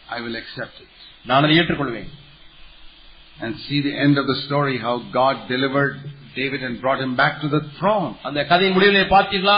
I 0.07 0.21
will 0.21 0.37
accept 0.41 0.77
it. 0.83 0.91
நான் 1.25 1.43
அதை 1.45 1.55
ஏற்றுக்கொள்வேன் 1.61 2.11
And 3.37 3.53
see 3.65 3.79
the 3.81 3.93
end 4.05 4.15
of 4.17 4.25
the 4.27 4.37
story, 4.45 4.75
how 4.77 4.93
God 5.13 5.35
delivered 5.49 5.95
David 6.34 6.62
and 6.62 6.80
brought 6.80 7.00
him 7.00 7.16
back 7.16 7.40
to 7.42 7.48
the 7.48 7.60
throne. 7.78 8.10
அந்த 8.28 8.40
கதையின் 8.50 8.74
முடிவிலே 8.76 9.02
பார்த்தீர்களா 9.12 9.56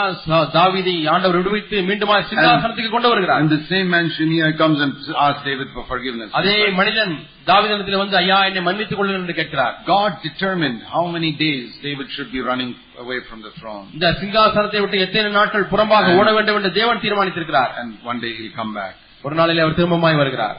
தாவீதை 0.54 0.94
ஆண்டவர் 1.14 1.38
விடுவித்து 1.40 1.76
மீண்டுமா 1.88 2.16
சிங்காசனத்துக்கு 2.30 2.90
கொண்டு 2.94 3.08
வருகிறார் 3.12 3.40
And 3.42 3.50
the 3.50 3.62
same 3.72 3.88
man 3.94 4.06
Shimei 4.16 4.50
comes 4.62 4.80
and 4.84 4.92
asks 5.26 5.44
David 5.50 5.68
for 5.74 5.84
forgiveness. 5.92 6.30
அதே 6.40 6.56
மனிதன் 6.80 7.12
தாவீதத்தில் 7.50 8.00
வந்து 8.02 8.16
ஐயா 8.22 8.38
என்னை 8.48 8.62
மன்னித்துக் 8.68 8.98
கொள்ளுங்கள் 8.98 9.22
என்று 9.22 9.38
கேட்கிறார் 9.40 9.74
God 9.92 10.10
determined 10.28 10.80
how 10.94 11.04
many 11.16 11.30
days 11.44 11.68
David 11.86 12.08
should 12.16 12.32
be 12.32 12.42
running 12.50 12.72
away 12.98 13.20
from 13.28 13.40
the 13.46 13.52
throne. 13.60 13.84
இந்த 13.96 14.08
சிங்காசனத்தை 14.22 14.80
விட்டு 14.82 15.04
எத்தனை 15.06 15.30
நாட்கள் 15.38 15.70
புறம்பாக 15.72 16.16
ஓட 16.20 16.28
வேண்டும் 16.38 16.58
என்று 16.60 16.72
தேவன் 16.80 17.02
தீர்மானித்திருக்கிறார் 17.06 17.72
And 17.80 17.90
one 18.04 18.20
day 18.20 18.32
he'll 18.38 18.56
come 18.60 18.74
back. 18.74 18.94
ஒரு 19.24 19.34
நாளிலே 19.40 19.64
அவர் 19.64 19.78
திரும்பமாய் 19.78 20.20
வருகிறார் 20.20 20.58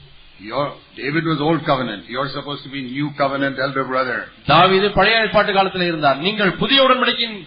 Your, 0.40 0.64
David 0.96 1.24
was 1.24 1.38
old 1.40 1.60
covenant. 1.64 2.02
You're 2.08 2.28
supposed 2.30 2.62
to 2.64 2.70
be 2.70 2.80
new 2.88 3.06
covenant 3.16 3.56
elder 3.58 3.84
brother. 3.84 4.16
தாவீது 4.48 4.88
பழைய 4.96 5.22
ஏற்பாட்டு 5.22 5.52
காலத்தில் 5.52 5.86
இருந்தார் 5.90 6.18
நீங்கள் 6.26 6.50
புதிய 6.62 6.78
உடன்படிக்கையின் 6.86 7.38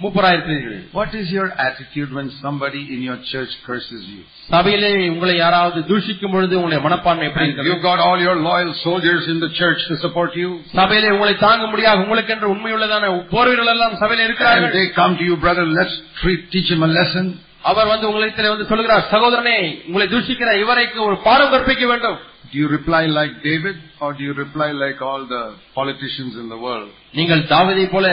மூப்பராயிருக்கிறீர்கள் 0.00 0.78
What 0.92 1.12
is 1.14 1.26
your 1.30 1.46
attitude 1.66 2.10
when 2.16 2.28
somebody 2.42 2.80
in 2.94 3.00
your 3.08 3.18
church 3.32 3.52
curses 3.66 4.02
you? 4.14 4.22
சபையிலே 4.54 4.90
உங்களை 5.12 5.34
யாராவது 5.36 5.78
தூஷிக்கும் 5.90 6.34
பொழுது 6.34 6.54
உங்களுடைய 6.58 6.80
மனப்பான்மை 6.86 7.26
எப்படி 7.28 7.44
And 7.44 7.50
இருக்கிறது 7.50 7.70
you've 7.72 7.86
got 7.90 8.00
all 8.06 8.18
your 8.26 8.36
loyal 8.48 8.72
soldiers 8.82 9.22
in 9.34 9.38
the 9.44 9.50
church 9.60 9.80
to 9.90 9.96
support 10.04 10.32
you. 10.42 10.50
சபையிலே 10.80 11.10
உங்களை 11.16 11.34
தாங்க 11.46 11.64
முடியாது 11.74 12.02
உங்களுக்கு 12.04 12.34
என்று 12.36 12.48
உண்மையுள்ளதான 12.54 13.12
போர் 13.34 13.50
வீரர்கள் 13.50 13.74
எல்லாம் 13.76 13.96
சபையில 14.02 14.20
And 14.20 14.30
இருக்கிறார்கள் 14.30 14.74
they 14.78 14.86
come 15.00 15.14
to 15.20 15.26
you, 15.30 15.36
brother, 15.46 15.66
let's 15.80 15.96
treat, 16.20 16.42
teach 16.56 16.70
him 16.76 16.82
a 16.82 16.92
lesson. 16.98 17.26
அவர் 17.69 17.91
வந்து 17.91 18.07
உங்களிடத்தில் 18.09 18.51
வந்து 18.53 18.67
சொல்கிறார் 18.71 19.05
சகோதரனே 19.13 19.57
உங்களை 19.87 20.05
தூஷிக்கிற 20.13 20.51
இவரைக்கு 20.63 20.99
ஒரு 21.07 21.17
பாடம் 21.27 21.53
கற்பிக்க 21.55 21.85
வேண்டும் 21.93 22.17
Do 22.51 22.57
you 22.59 22.69
reply 22.69 23.01
like 23.15 23.33
David 23.43 23.75
or 23.99 24.09
do 24.17 24.23
you 24.27 24.35
reply 24.35 24.69
like 24.83 24.99
all 25.07 25.23
the 25.33 25.41
politicians 25.75 26.33
in 26.41 26.47
the 26.53 26.59
world? 26.65 26.87
நீங்கள் 27.17 27.43
தாவதை 27.51 27.85
போல 27.95 28.07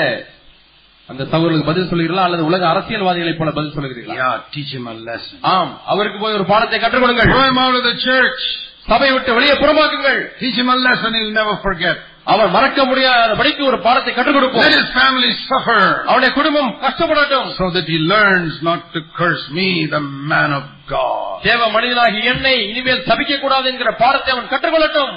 அந்த 1.08 1.22
சகோதரர்களுக்கு 1.32 1.70
பதில் 1.70 1.88
சொல்கிறீர்களா 1.90 2.22
அல்லது 2.28 2.44
உலக 2.48 2.62
அரசியல்வாதிகளைப் 2.72 3.40
போல 3.40 3.50
பதில் 3.58 3.75
சொல்கிறீர்களா 3.75 4.16
Yeah, 4.18 4.34
teach 4.54 4.72
him 4.76 4.86
a 4.92 4.96
lesson. 5.08 5.36
ஆம் 5.52 5.72
அவருக்கு 5.92 6.18
போய் 6.22 6.36
ஒரு 6.38 6.46
பாடத்தை 6.52 6.78
கற்றுக் 6.84 7.04
கொடுங்கள் 7.04 7.30
Throw 7.32 7.44
him 7.50 7.60
out 7.64 7.76
of 7.80 7.84
the 7.90 7.96
church. 8.06 8.42
சபை 8.88 9.08
விட்டு 9.14 9.30
வெளியே 9.38 9.54
புறமாக்குங்கள் 9.62 10.20
Teach 10.42 10.58
him 10.62 10.70
a 10.75 10.78
lesson 10.86 11.10
he'll 11.18 11.36
never 11.40 11.56
forget. 11.66 11.96
அவர் 12.31 12.50
மறக்க 12.55 12.79
முடியாதபடிக்கு 12.89 13.62
ஒரு 13.70 13.77
பாடத்தை 13.86 14.12
கற்றுக் 14.12 14.27
Let 14.31 14.39
கொடுப்போம் 14.39 14.67
his 14.75 14.89
family 15.00 15.31
suffer 15.48 15.79
அவனுடைய 16.10 16.31
குடும்பம் 16.38 16.70
கஷ்டப்படட்டும் 16.84 17.48
so 17.60 17.67
that 17.75 17.88
he 17.93 17.98
learns 18.13 18.55
not 18.70 18.81
to 18.96 19.01
curse 19.20 19.46
me, 19.60 19.67
the 19.96 20.03
man 20.34 20.51
of 20.60 20.65
God. 20.93 21.34
தேவ 21.48 21.70
மனிதனாகி 21.75 22.22
என்னை 22.34 22.55
இனிமேல் 22.72 23.03
சபிக்க 23.10 23.39
கூடாது 23.46 23.67
என்கிற 23.74 23.91
பாடத்தை 24.03 24.31
அவன் 24.36 24.51
கற்றுக்கொள்ளட்டும் 24.53 25.13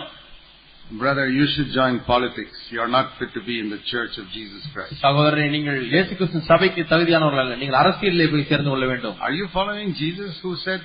Brother, 0.94 1.26
you 1.28 1.44
should 1.46 1.70
join 1.72 1.94
politics. 2.06 2.56
You 2.70 2.80
are 2.80 2.90
not 2.96 3.06
fit 3.18 3.30
to 3.32 3.42
be 3.42 3.54
in 3.58 3.68
the 3.70 3.78
church 3.92 4.14
of 4.22 4.26
Jesus 4.34 4.64
Christ. 4.72 4.92
சகோதரரை 5.04 5.46
நீங்கள் 5.54 5.78
இயேசு 5.92 6.10
கிறிஸ்து 6.18 6.40
சபைக்கு 6.50 6.82
தகுதியானவர்கள் 6.90 7.42
அல்ல 7.44 7.54
நீங்கள் 7.62 7.78
அரசியலிலே 7.80 8.26
போய் 8.32 8.48
சேர்ந்து 8.50 8.70
கொள்ள 8.72 8.86
வேண்டும் 8.92 9.16
Are 9.26 9.34
you 9.40 9.46
following 9.56 9.88
Jesus 10.02 10.32
who 10.44 10.52
said, 10.66 10.82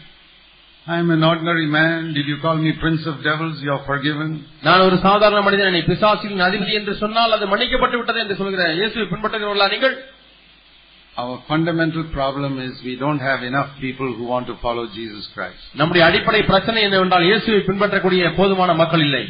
I 0.88 0.98
am 0.98 1.10
an 1.12 1.24
ordinary 1.24 1.68
man. 1.70 2.14
Did 2.14 2.26
you 2.26 2.38
call 2.42 2.58
me 2.58 2.72
prince 2.82 3.04
of 3.06 3.16
devils? 3.24 3.58
You 3.62 3.72
are 3.72 3.84
forgiven. 3.86 4.30
நான் 4.68 4.86
ஒரு 4.86 4.98
சாதாரண 5.04 5.42
மனிதன் 5.48 5.70
என்னை 5.72 5.84
பிசாசின் 5.90 6.46
அதிபதி 6.48 6.74
என்று 6.80 6.94
சொன்னால் 7.02 7.36
அது 7.36 7.46
மன்னிக்கப்பட்டு 7.52 8.00
விட்டது 8.00 8.22
என்று 8.24 8.38
சொல்கிற 8.40 8.64
இயேசுவை 8.80 9.06
பின்பற்றுகிறவர்களா 9.12 9.68
நீங்கள் 9.76 9.98
Our 11.16 11.38
fundamental 11.50 12.04
problem 12.18 12.54
is 12.66 12.74
we 12.90 12.96
don't 12.96 13.22
have 13.30 13.42
enough 13.50 13.70
people 13.86 14.10
who 14.18 14.26
want 14.34 14.46
to 14.52 14.56
follow 14.66 14.86
Jesus 14.98 15.24
Christ. 15.36 15.64
நம்முடைய 15.80 16.04
அடிப்படை 16.10 16.42
பிரச்சனை 16.52 16.82
என்னவென்றால் 16.88 17.28
இயேசுவை 17.30 17.62
பின்பற்றக்கூடிய 17.70 18.32
போதுமான 18.40 18.74
மக்கள் 18.82 19.04
இல்லை 19.08 19.24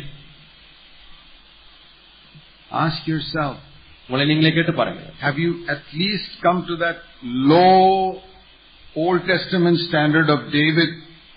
Ask 2.84 3.02
yourself, 3.08 3.56
உங்களை 4.08 4.26
நீங்களே 4.32 4.52
கேட்டு 4.54 4.74
பாருங்க 4.80 5.04
have 5.26 5.38
you 5.40 5.52
at 5.76 5.84
least 5.96 6.30
come 6.46 6.60
to 6.70 6.76
that 6.84 6.98
low 7.52 7.78
Old 8.96 9.22
Testament 9.34 9.78
standard 9.90 10.28
of 10.36 10.40
David? 10.60 10.92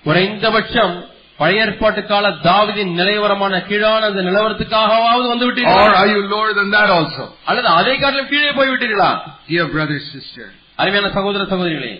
குறைந்தபட்சம் 0.06 0.94
பழைய 1.38 1.62
ஏற்பாட்டு 1.64 2.00
கால 2.10 2.26
தாவிதின் 2.46 2.92
நிலைவரமான 2.98 3.54
கீழான 3.68 4.02
அந்த 4.10 4.22
நிலவரத்துக்காகவாவது 4.28 5.26
வந்து 5.32 5.44
Or 5.44 5.50
விட்டீர்களா 5.50 5.86
are 6.00 6.10
you 6.14 6.20
lower 6.34 6.50
than 6.58 6.68
that 6.76 6.90
also? 6.96 7.24
அல்லது 7.50 7.68
அதை 7.78 7.94
காட்டிலும் 8.02 8.30
கீழே 8.32 8.50
போய் 8.58 8.72
விட்டீர்களா 8.72 9.10
Dear 9.48 9.66
brother, 9.74 9.98
sister, 10.14 10.46
அருமையான 10.78 11.10
சகோதர 11.16 11.44
சகோதரிகளே 11.52 11.92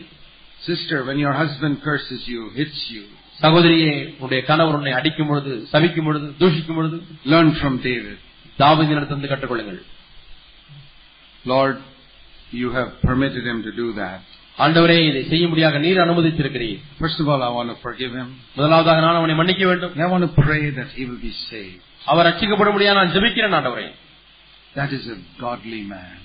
sister, 0.62 0.98
when 1.08 1.18
your 1.24 1.34
husband 1.34 1.74
curses 1.86 2.22
you, 2.32 2.42
hits 2.58 2.82
you, 2.94 3.04
சகோதரியே 3.40 3.92
உன்னுடைய 4.18 4.40
கணவர் 4.50 4.76
உன்னை 4.78 4.92
அடிக்கும் 4.98 5.30
பொழுது 5.30 5.52
சபிக்கும் 5.72 6.06
பொழுது 6.08 6.26
தூஷிக்கும் 6.42 6.78
பொழுது 6.78 6.98
learn 7.32 7.48
from 7.62 7.74
David. 7.88 8.18
தாவிதினிடத்திலிருந்து 8.58 9.32
கற்றுக்கொள்ளுங்கள் 9.32 9.80
Lord, 11.44 11.76
you 12.52 12.70
have 12.70 12.90
permitted 13.02 13.44
him 13.44 13.62
to 13.62 13.72
do 13.72 13.86
that. 13.94 14.20
ஆண்டவரே 14.57 14.97
இதை 15.09 15.21
செய்ய 15.31 15.45
முடியாத 15.47 15.79
நீர் 15.85 16.03
அனுமதித்திருக்கிறீர் 16.05 16.79
First 17.01 17.19
of 17.23 17.27
all, 17.31 17.41
I 17.47 17.51
want 17.57 17.69
to 17.73 17.77
forgive 17.87 18.13
him. 18.19 18.29
முதலாவதாக 18.57 19.01
நான் 19.05 19.19
அவனை 19.21 19.35
மன்னிக்க 19.41 19.65
வேண்டும் 19.71 19.93
I 20.05 20.09
want 20.13 20.25
to 20.27 20.33
pray 20.41 20.63
that 20.79 20.89
he 20.97 21.03
will 21.09 21.21
be 21.23 21.33
saved. 21.49 21.81
அவர் 22.07 22.27
ரட்சிக்கப்பட 22.29 22.69
முடியாது 22.75 22.97
நான் 22.99 23.13
ஜெபிக்கிறேன் 23.15 23.57
ஆண்டவரே 23.59 23.87
That 24.75 24.91
is 24.97 25.05
a 25.07 25.19
godly 25.43 25.83
man. 25.93 26.15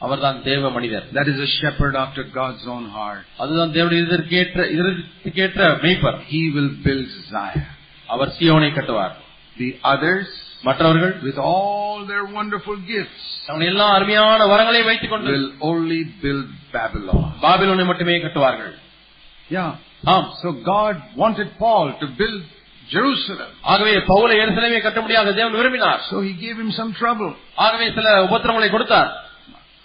அவர்தான் 0.00 0.38
தேவ 0.48 0.70
மனிதர் 0.70 1.04
That 1.18 1.28
is 1.32 1.38
a 1.40 1.50
shepherd 1.58 1.94
after 2.04 2.22
God's 2.40 2.64
own 2.74 2.86
heart. 2.96 3.22
அதுதான் 3.42 3.72
தேவனுடைய 3.76 4.00
இதற்கேற்ற 4.06 4.58
இதற்கேற்ற 4.76 5.60
மெய்ப்பர் 5.84 6.18
He 6.32 6.42
will 6.56 6.72
build 6.86 7.06
Zion. 7.32 7.68
அவர் 8.08 8.32
சியோனை 8.38 8.70
கட்டுவார் 8.72 9.14
The 9.56 9.70
others, 9.92 10.28
மற்றவர்கள் 10.63 11.13
with 11.27 11.37
all 11.49 11.97
their 12.11 12.23
wonderful 12.37 12.77
gifts, 12.93 13.21
தங்களுடைய 13.45 13.71
எல்லா 13.73 13.87
அருமையான 13.97 14.47
வரங்களை 14.53 14.81
வைத்துக் 14.89 15.13
கொண்டு 15.13 15.33
will 15.35 15.49
only 15.71 16.01
build 16.23 16.47
Babylon. 16.77 17.21
பாபிலோனை 17.45 17.85
மட்டுமே 17.91 18.15
கட்டுவார்கள் 18.25 18.73
Yeah. 19.49 19.69
ஆம் 20.13 20.27
So 20.41 20.49
God 20.73 20.95
wanted 21.23 21.47
Paul 21.63 21.87
to 22.01 22.07
build 22.19 22.41
Jerusalem. 22.89 23.49
ஆகவே 23.71 23.93
பவுலை 24.11 24.35
எருசலேமே 24.43 24.79
கட்ட 24.85 24.99
முடியாத 25.05 25.33
தேவன் 25.39 25.57
விரும்பினார் 25.59 26.01
So 26.11 26.17
he 26.27 26.33
gave 26.45 26.57
him 26.63 26.69
some 26.79 26.91
trouble. 27.01 27.31
ஆகவே 27.65 27.87
சில 27.97 28.07
உபத்திரங்களை 28.27 28.69
கொடுத்தார் 28.75 29.09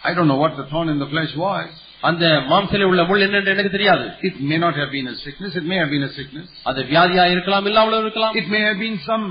I 0.03 0.15
don't 0.17 0.29
know 0.31 0.41
what 0.43 0.55
the 0.61 0.67
thorn 0.73 0.89
in 0.95 0.99
the 1.05 1.11
flesh 1.15 1.33
was. 1.47 1.69
அந்த 2.09 2.25
மாம்சலே 2.51 2.87
உள்ள 2.91 3.03
முள் 3.11 3.25
என்னென்று 3.27 3.53
எனக்கு 3.55 3.75
தெரியாது 3.77 4.07
It 4.29 4.37
may 4.51 4.59
not 4.65 4.75
have 4.81 4.91
been 4.97 5.07
a 5.13 5.17
sickness. 5.25 5.53
It 5.61 5.67
may 5.73 5.79
have 5.83 5.91
been 5.95 6.07
a 6.11 6.15
sickness. 6.19 6.49
அது 6.71 6.81
வியாதியா 6.93 7.25
இருக்கலாம் 7.35 7.67
இல்லாமலும் 7.71 8.03
இருக்கலாம் 8.07 8.35
It 8.43 8.49
may 8.55 8.63
have 8.69 8.79
been 8.85 8.99
some 9.11 9.25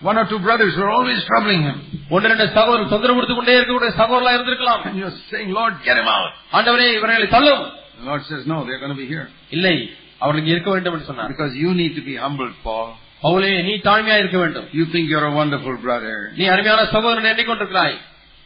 one 0.00 0.16
or 0.16 0.26
two 0.28 0.38
brothers 0.40 0.72
who 0.76 0.82
are 0.82 0.94
always 0.98 1.20
troubling 1.30 1.62
him. 1.62 1.76
ஒன்று 2.10 2.30
ரெண்டு 2.32 2.46
சகோதரர் 2.56 2.92
தொந்தரவு 2.92 3.16
கொடுத்து 3.18 3.36
கொண்டே 3.38 3.54
இருக்கக்கூடிய 3.58 3.92
சகோதரா 4.00 4.30
இருந்திருக்கலாம் 4.36 4.82
And 4.88 4.96
you're 5.00 5.16
saying, 5.32 5.50
Lord, 5.58 5.74
get 5.88 5.96
him 6.00 6.08
out. 6.16 6.30
ஆண்டவரே 6.56 6.88
இவர்களை 6.98 7.28
தள்ளும் 7.36 7.64
The 7.98 8.06
Lord 8.10 8.22
says, 8.30 8.42
no, 8.52 8.58
they're 8.66 8.82
going 8.84 8.94
to 8.96 9.00
be 9.02 9.08
here. 9.14 9.26
இல்லை 9.56 9.74
அவர்களுக்கு 10.20 10.52
இருக்க 10.54 10.70
வேண்டும் 10.74 10.94
என்று 10.96 11.08
சொன்னார் 11.10 11.30
Because 11.34 11.52
you 11.64 11.70
need 11.80 11.92
to 11.98 12.04
be 12.10 12.16
humbled, 12.24 12.54
Paul. 12.66 12.88
பவுலே 13.24 13.50
நீ 13.66 13.74
தாழ்மையா 13.88 14.16
இருக்க 14.22 14.38
வேண்டும் 14.44 14.66
You 14.78 14.84
think 14.92 15.04
you're 15.12 15.28
a 15.32 15.36
wonderful 15.40 15.74
brother. 15.86 16.14
நீ 16.38 16.44
அருமையான 16.54 16.86
சகோதரன் 16.94 17.30
எண்ணிக்கொண்டிருக்கிறாய் 17.32 17.96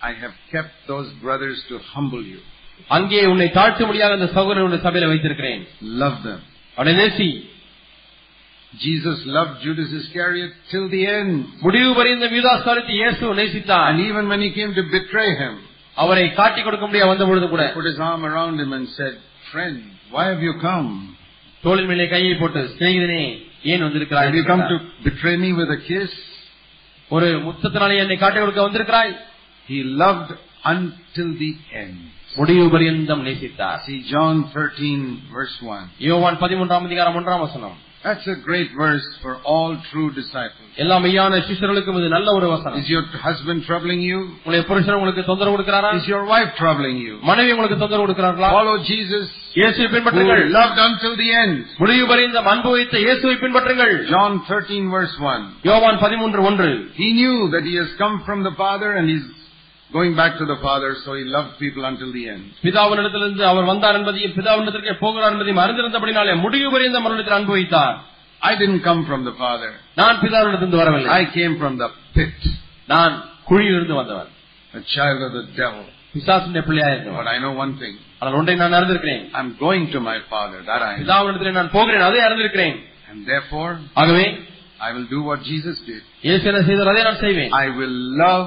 I 0.03 0.15
have 0.23 0.35
kept 0.55 0.75
those 0.93 1.09
brothers 1.23 1.59
to 1.71 1.77
humble 1.93 2.25
you. 2.33 2.41
அங்கே 2.91 3.21
உன்னை 3.33 3.49
தாழ்த்த 3.59 3.83
முடியாத 3.89 4.13
அந்த 4.19 4.29
சகோதரன் 4.37 4.67
உன்னை 4.69 4.81
சபையில 4.87 5.11
வைத்திருக்கிறேன் 5.13 5.63
Love 6.03 6.19
them. 6.27 6.41
அவனை 6.77 6.95
நேசி 7.01 7.29
Jesus 8.73 9.19
loved 9.27 9.63
Judas 9.65 9.91
Iscariot 9.93 10.53
till 10.71 10.87
the 10.89 11.03
end. 11.11 11.33
முடிவு 11.65 11.91
வரைந்த 11.99 12.27
மீதாஸ்காரத்தை 12.33 12.95
இயேசு 13.01 13.35
நேசித்தார் 13.41 13.89
And 13.91 14.01
even 14.09 14.25
when 14.33 14.41
he 14.41 14.51
came 14.59 14.73
to 14.75 14.85
betray 14.95 15.31
him, 15.43 15.55
அவரை 15.97 16.25
காட்டிக் 16.39 16.67
கொடுக்க 16.67 16.87
முடியாது 16.89 17.11
வந்த 17.13 17.27
பொழுது 17.31 17.49
கூட 17.53 17.65
he 17.67 17.75
put 17.77 17.87
his 17.93 18.01
arm 18.09 18.23
around 18.31 18.57
him 18.63 18.73
and 18.79 18.87
said, 18.99 19.15
Friend, 19.53 19.77
why 20.15 20.25
have 20.33 20.43
you 20.49 20.55
come? 20.69 20.89
தோளின் 21.65 21.89
மேலே 21.91 22.07
கையை 22.15 22.33
போட்டு 22.41 22.63
சிநேகிதனே 22.73 23.23
ஏன் 23.73 23.85
வந்திருக்கிறாய் 23.87 24.27
Have 24.29 24.39
you 24.41 24.47
come 24.53 24.65
to 24.73 24.79
betray 25.07 25.37
me 25.45 25.51
with 25.61 25.71
a 25.77 25.83
kiss? 25.91 26.11
ஒரு 27.11 27.29
முத்தத்தினாலே 27.47 28.01
என்னை 28.05 28.19
காட்டிக் 28.25 28.45
கொடுக்க 28.45 28.67
வந்திருக்கிறாய் 28.67 29.13
He 29.69 29.79
loved 30.03 30.31
until 30.73 31.31
the 31.45 31.53
end. 31.85 31.97
முடிவு 32.41 32.67
பரியந்தம் 32.75 33.25
நேசித்தார் 33.29 33.81
See 33.87 34.01
John 34.13 34.37
13 34.53 35.01
verse 35.37 35.57
1. 35.73 35.83
யோவான் 36.09 36.39
பதிமூன்றாம் 36.45 36.87
அதிகாரம் 36.91 37.19
ஒன்றாம் 37.21 37.45
வசனம் 37.47 37.77
That's 38.05 38.27
a 38.29 38.37
great 38.49 38.71
verse 38.77 39.05
for 39.23 39.35
all 39.51 39.71
true 39.91 40.09
disciples. 40.17 40.67
எல்லா 40.83 40.97
மெய்யான 41.05 41.39
சிஷ்யர்களுக்கும் 41.47 41.99
இது 42.01 42.09
நல்ல 42.15 42.29
ஒரு 42.39 42.47
வசனம் 42.53 42.77
Is 42.81 42.89
your 42.95 43.03
husband 43.23 43.59
troubling 43.69 44.01
you? 44.09 44.19
உங்களுடைய 44.37 44.63
புருஷன் 44.71 44.97
உங்களுக்கு 44.99 45.23
தொந்தரவு 45.31 45.55
கொடுக்கிறாரா 45.55 45.91
Is 46.01 46.09
your 46.15 46.25
wife 46.33 46.51
troubling 46.61 46.97
you? 47.07 47.15
மனைவி 47.31 47.53
உங்களுக்கு 47.55 47.79
தொந்தரவு 47.83 48.05
கொடுக்கிறார்களா 48.07 48.51
Follow 48.57 48.77
Jesus 48.91 49.25
இயேசுவை 49.61 49.87
who 49.87 49.95
பின்பற்றுங்கள் 49.95 50.43
loved 50.59 50.81
until 50.89 51.15
the 51.23 51.31
end. 51.43 51.57
முடிவு 51.83 52.05
பரியந்தம் 52.13 52.51
அன்பு 52.53 52.73
வைத்த 52.77 52.95
இயேசுவை 53.07 53.37
பின்பற்றுங்கள் 53.45 53.95
John 54.13 54.35
13 54.51 54.83
verse 54.97 55.17
1. 55.31 55.49
யோவான் 55.71 56.01
பதிமூன்று 56.05 56.43
ஒன்று 56.51 56.69
He 57.01 57.09
knew 57.21 57.37
that 57.55 57.65
he 57.71 57.75
has 57.83 57.91
come 58.03 58.17
from 58.29 58.41
the 58.49 58.55
Father 58.63 58.91
and 58.99 59.09
he's 59.13 59.27
going 59.91 60.15
back 60.17 60.33
to 60.39 60.47
the 60.47 60.57
Father, 60.59 60.91
so 61.03 61.11
he 61.15 61.25
loved 61.27 61.53
people 61.59 61.85
until 61.85 62.11
the 62.13 62.25
end. 62.29 62.45
பிதாவினிடத்திலிருந்து 62.67 63.45
அவர் 63.51 63.67
வந்தார் 63.73 63.97
என்பதையும் 63.99 64.35
பிதாவினிடத்திற்கே 64.39 64.95
போகிறார் 65.03 65.33
என்பதையும் 65.35 65.61
அறிந்திருந்தபடினாலே 65.65 66.35
முடிவு 66.45 66.69
பரியந்தம் 66.75 67.07
அவரிடத்தில் 67.09 67.39
அன்பு 67.39 67.55
வைத்தார் 67.59 67.97
I 68.43 68.55
didn't 68.61 68.83
come 68.89 69.03
from 69.11 69.21
the 69.29 69.35
Father. 69.43 69.71
நான் 70.01 70.17
பிதாவினிடத்திலிருந்து 70.25 70.81
வரவில்லை 70.83 71.11
I 71.21 71.27
came 71.37 71.55
from 71.63 71.75
the 71.83 71.89
pit, 72.17 72.41
நான் 72.93 73.15
குழியிலிருந்து 73.51 73.97
வந்தவன் 74.01 74.31
a 74.75 74.83
child 74.95 75.21
of 75.27 75.33
the 75.39 75.45
devil. 75.61 75.85
பிசாசுடைய 76.15 76.63
பிள்ளையா 76.69 76.89
இருந்தவன் 76.95 77.21
But 77.21 77.31
I 77.35 77.39
know 77.45 77.53
one 77.65 77.75
thing. 77.83 77.95
ஆனால் 78.19 78.37
ஒன்றை 78.41 78.57
நான் 78.63 78.77
அறிந்திருக்கிறேன் 78.79 79.23
I'm 79.39 79.51
going 79.65 79.85
to 79.95 80.01
my 80.11 80.19
Father, 80.33 80.59
that 80.71 80.83
I 80.83 80.93
know. 80.93 81.01
பிதாவினிடத்திலே 81.05 81.55
நான் 81.61 81.73
போகிறேன் 81.77 82.05
அதை 82.09 82.21
அறிந்திருக்கிறேன் 82.27 82.77
And 83.11 83.21
therefore, 83.33 83.71
ஆகவே 84.03 84.27
I 84.81 84.93
will 84.97 85.09
do 85.17 85.23
what 85.29 85.41
Jesus 85.53 85.77
did. 85.91 86.03
இயேசு 86.29 86.45
என்ன 86.53 86.63
செய்தார் 86.69 86.93
அதை 86.95 87.03
நான் 87.11 87.23
செய்வேன் 87.27 87.53
I 87.63 87.69
will 87.81 87.97
love 88.25 88.47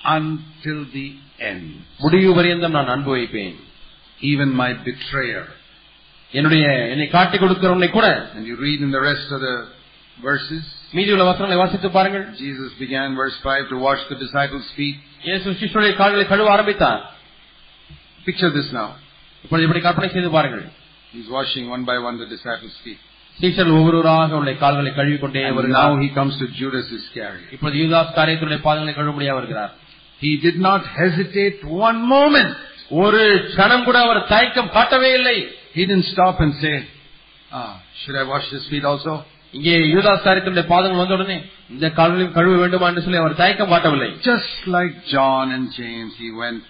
until 0.00 0.78
the 0.92 1.06
end. 1.50 1.66
முடிவு 2.04 2.30
பரியந்தம் 2.38 2.76
நான் 2.78 2.92
அன்பு 2.94 3.12
வைப்பேன் 3.16 3.56
Even 4.20 4.48
my 4.62 4.70
betrayer. 4.86 5.44
என்னுடைய 6.32 6.64
என்னை 6.92 7.06
காட்டிக் 7.16 7.42
கொடுக்கிறவனை 7.42 7.88
கூட 7.90 8.06
And 8.36 8.44
you 8.50 8.56
read 8.66 8.80
in 8.86 8.90
the 8.96 9.02
rest 9.10 9.28
of 9.36 9.40
the 9.40 9.56
verses, 10.18 10.64
மீதியுள்ள 10.96 11.24
வசனங்களை 11.28 11.58
வாசித்து 11.62 11.88
பாருங்கள் 11.96 12.24
Jesus 12.42 12.70
began 12.82 13.08
verse 13.20 13.38
5 13.48 13.70
to 13.72 13.78
wash 13.86 14.02
the 14.10 14.18
disciples' 14.24 14.70
feet. 14.78 14.98
இயேசு 15.26 15.46
சிஷ்யருடைய 15.60 15.94
கால்களை 16.00 16.26
கழுவ 16.32 16.50
ஆரம்பித்தார் 16.56 17.02
Picture 18.26 18.50
this 18.58 18.68
now. 18.72 18.88
இப்பொழுது 19.44 19.64
இப்படி 19.68 19.82
கற்பனை 19.86 20.08
செய்து 20.16 20.30
பாருங்கள் 20.36 20.64
He's 21.14 21.30
washing 21.38 21.64
one 21.74 21.82
by 21.84 21.96
one 22.08 22.16
the 22.22 22.28
disciples' 22.34 22.78
feet. 22.84 23.00
சீஷர்கள் 23.38 23.76
ஒவ்வொருவராக 23.78 24.36
உள்ள 24.40 24.50
கால்களை 24.62 24.90
கழுவி 24.98 25.18
கொண்டே 25.20 25.42
And 25.48 25.56
வருகிறார் 25.58 25.88
now 25.88 26.02
he 26.04 26.08
comes 26.18 26.34
to 26.42 26.46
Judas 26.60 26.88
Iscariot. 26.98 27.48
இப்பொழுது 27.56 27.76
யூதாஸ் 27.82 28.12
காரியத்தினுடைய 28.18 28.60
பாதங்களை 28.66 28.94
கழுவும்படியா 28.98 29.34
வருகிறார் 29.38 29.72
He 30.20 30.32
did 30.38 30.58
not 30.60 30.82
hesitate 30.98 31.56
one 31.86 31.98
moment. 32.14 32.50
ஒரு 33.02 33.20
க்ஷணம் 33.48 33.84
கூட 33.84 33.98
அவர் 34.06 34.20
தயக்கம் 34.32 34.72
காட்டவே 34.76 35.10
இல்லை 35.18 35.36
He 35.76 35.82
didn't 35.84 36.08
stop 36.14 36.36
and 36.44 36.52
say, 36.62 36.74
ah, 37.50 37.70
should 38.00 38.16
I 38.22 38.26
wash 38.32 38.48
his 38.56 38.64
feet 38.72 38.86
also? 38.90 39.12
இங்கே 39.54 39.74
யூதாஸ் 39.94 40.22
காரியத்தினுடைய 40.26 40.66
பாதங்கள் 40.70 41.00
வந்த 41.02 41.16
உடனே 41.18 41.36
இந்த 41.74 41.86
கால்களையும் 41.98 42.36
கழுவ 42.36 42.54
வேண்டுமா 42.62 42.86
என்று 42.90 43.02
சொல்லி 43.06 43.20
அவர் 43.22 43.40
தயக்கம் 43.40 43.72
காட்டவில்லை 43.72 44.08
Just 44.28 44.54
like 44.76 44.94
John 45.12 45.46
and 45.56 45.66
James, 45.80 46.12
he 46.22 46.30
went 46.42 46.62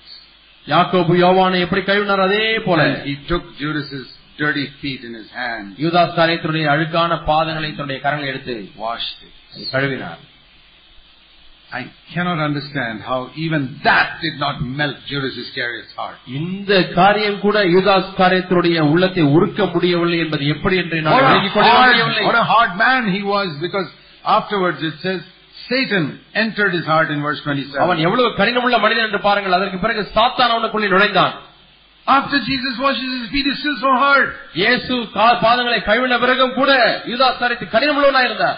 யாக்கோபு 0.67 1.13
யோவானை 1.23 1.61
எப்படி 1.67 1.83
கழுவினார் 1.89 2.25
அதே 2.27 2.43
போல 2.67 2.81
and 2.89 2.99
he 3.09 3.15
took 3.31 3.45
Judas's 3.63 4.09
dirty 4.39 4.67
feet 4.81 5.01
in 5.09 5.15
his 5.21 5.31
hand, 5.41 5.67
யூதாஸ் 5.85 6.17
காரியத்தினுடைய 6.19 6.67
அழுக்கான 6.75 7.19
பாதங்களை 7.31 7.71
தன்னுடைய 7.73 7.99
கரங்களை 8.07 8.29
எடுத்து 8.33 8.57
washed 8.85 9.21
it. 9.27 9.33
அதை 9.55 9.65
கழுவினார் 9.75 10.21
I 11.72 11.82
cannot 12.14 12.40
understand 12.40 13.02
how 13.02 13.30
even 13.36 13.62
that 13.84 14.20
did 14.22 14.40
not 14.40 14.62
melt 14.74 14.98
Judas 15.06 15.36
Iscariot's 15.38 15.94
heart. 15.94 16.18
இந்த 16.38 16.72
காரியம் 16.98 17.40
கூட 17.40 17.58
யூதாஸ் 17.74 18.12
காரியத்தினுடைய 18.20 18.78
உள்ளத்தை 18.92 19.24
உருக்க 19.36 19.66
முடியவில்லை 19.74 20.20
என்பது 20.26 20.44
எப்படி 20.54 20.78
என்று 20.78 21.00
நான் 21.08 21.18
a, 21.18 21.26
விளங்கிக் 21.26 21.56
கொள்ள 21.56 21.72
hard, 21.72 21.90
முடியவில்லை 21.90 22.24
what 22.28 22.40
a 22.40 22.48
hard 22.54 22.72
man 22.84 23.02
he 23.16 23.22
was 23.34 23.50
because 23.66 23.90
afterwards 24.38 24.80
it 24.82 24.96
says 25.06 25.20
Satan 25.68 26.06
entered 26.36 26.72
his 26.72 26.86
heart 26.86 27.10
in 27.16 27.20
verse 27.22 27.42
27. 27.44 27.84
அவன் 27.86 28.00
எவ்வளவு 28.08 28.30
கடினமுள்ள 28.40 28.78
மனிதன் 28.86 29.08
என்று 29.08 29.22
பாருங்கள் 29.28 29.58
அதற்கு 29.58 29.80
பிறகு 29.80 30.04
சாத்தான் 30.16 30.54
அவனுக்குள்ளே 30.56 30.90
நுழைந்தான் 30.96 31.36
After 32.08 32.38
Jesus 32.42 32.76
washes 32.80 33.10
his 33.16 33.26
feet, 33.32 33.48
it's 33.52 33.60
still 33.60 33.80
so 33.80 33.94
hard. 34.04 34.28
இயேசு 34.60 34.94
பாதங்களை 35.44 35.80
கழுவின 35.88 36.18
பிறகும் 36.22 36.54
கூட 36.60 36.72
யூதாஸ் 37.12 37.42
காரியத்தை 37.42 37.68
கடினமுள்ளவனா 37.74 38.22
இருந்தார் 38.28 38.58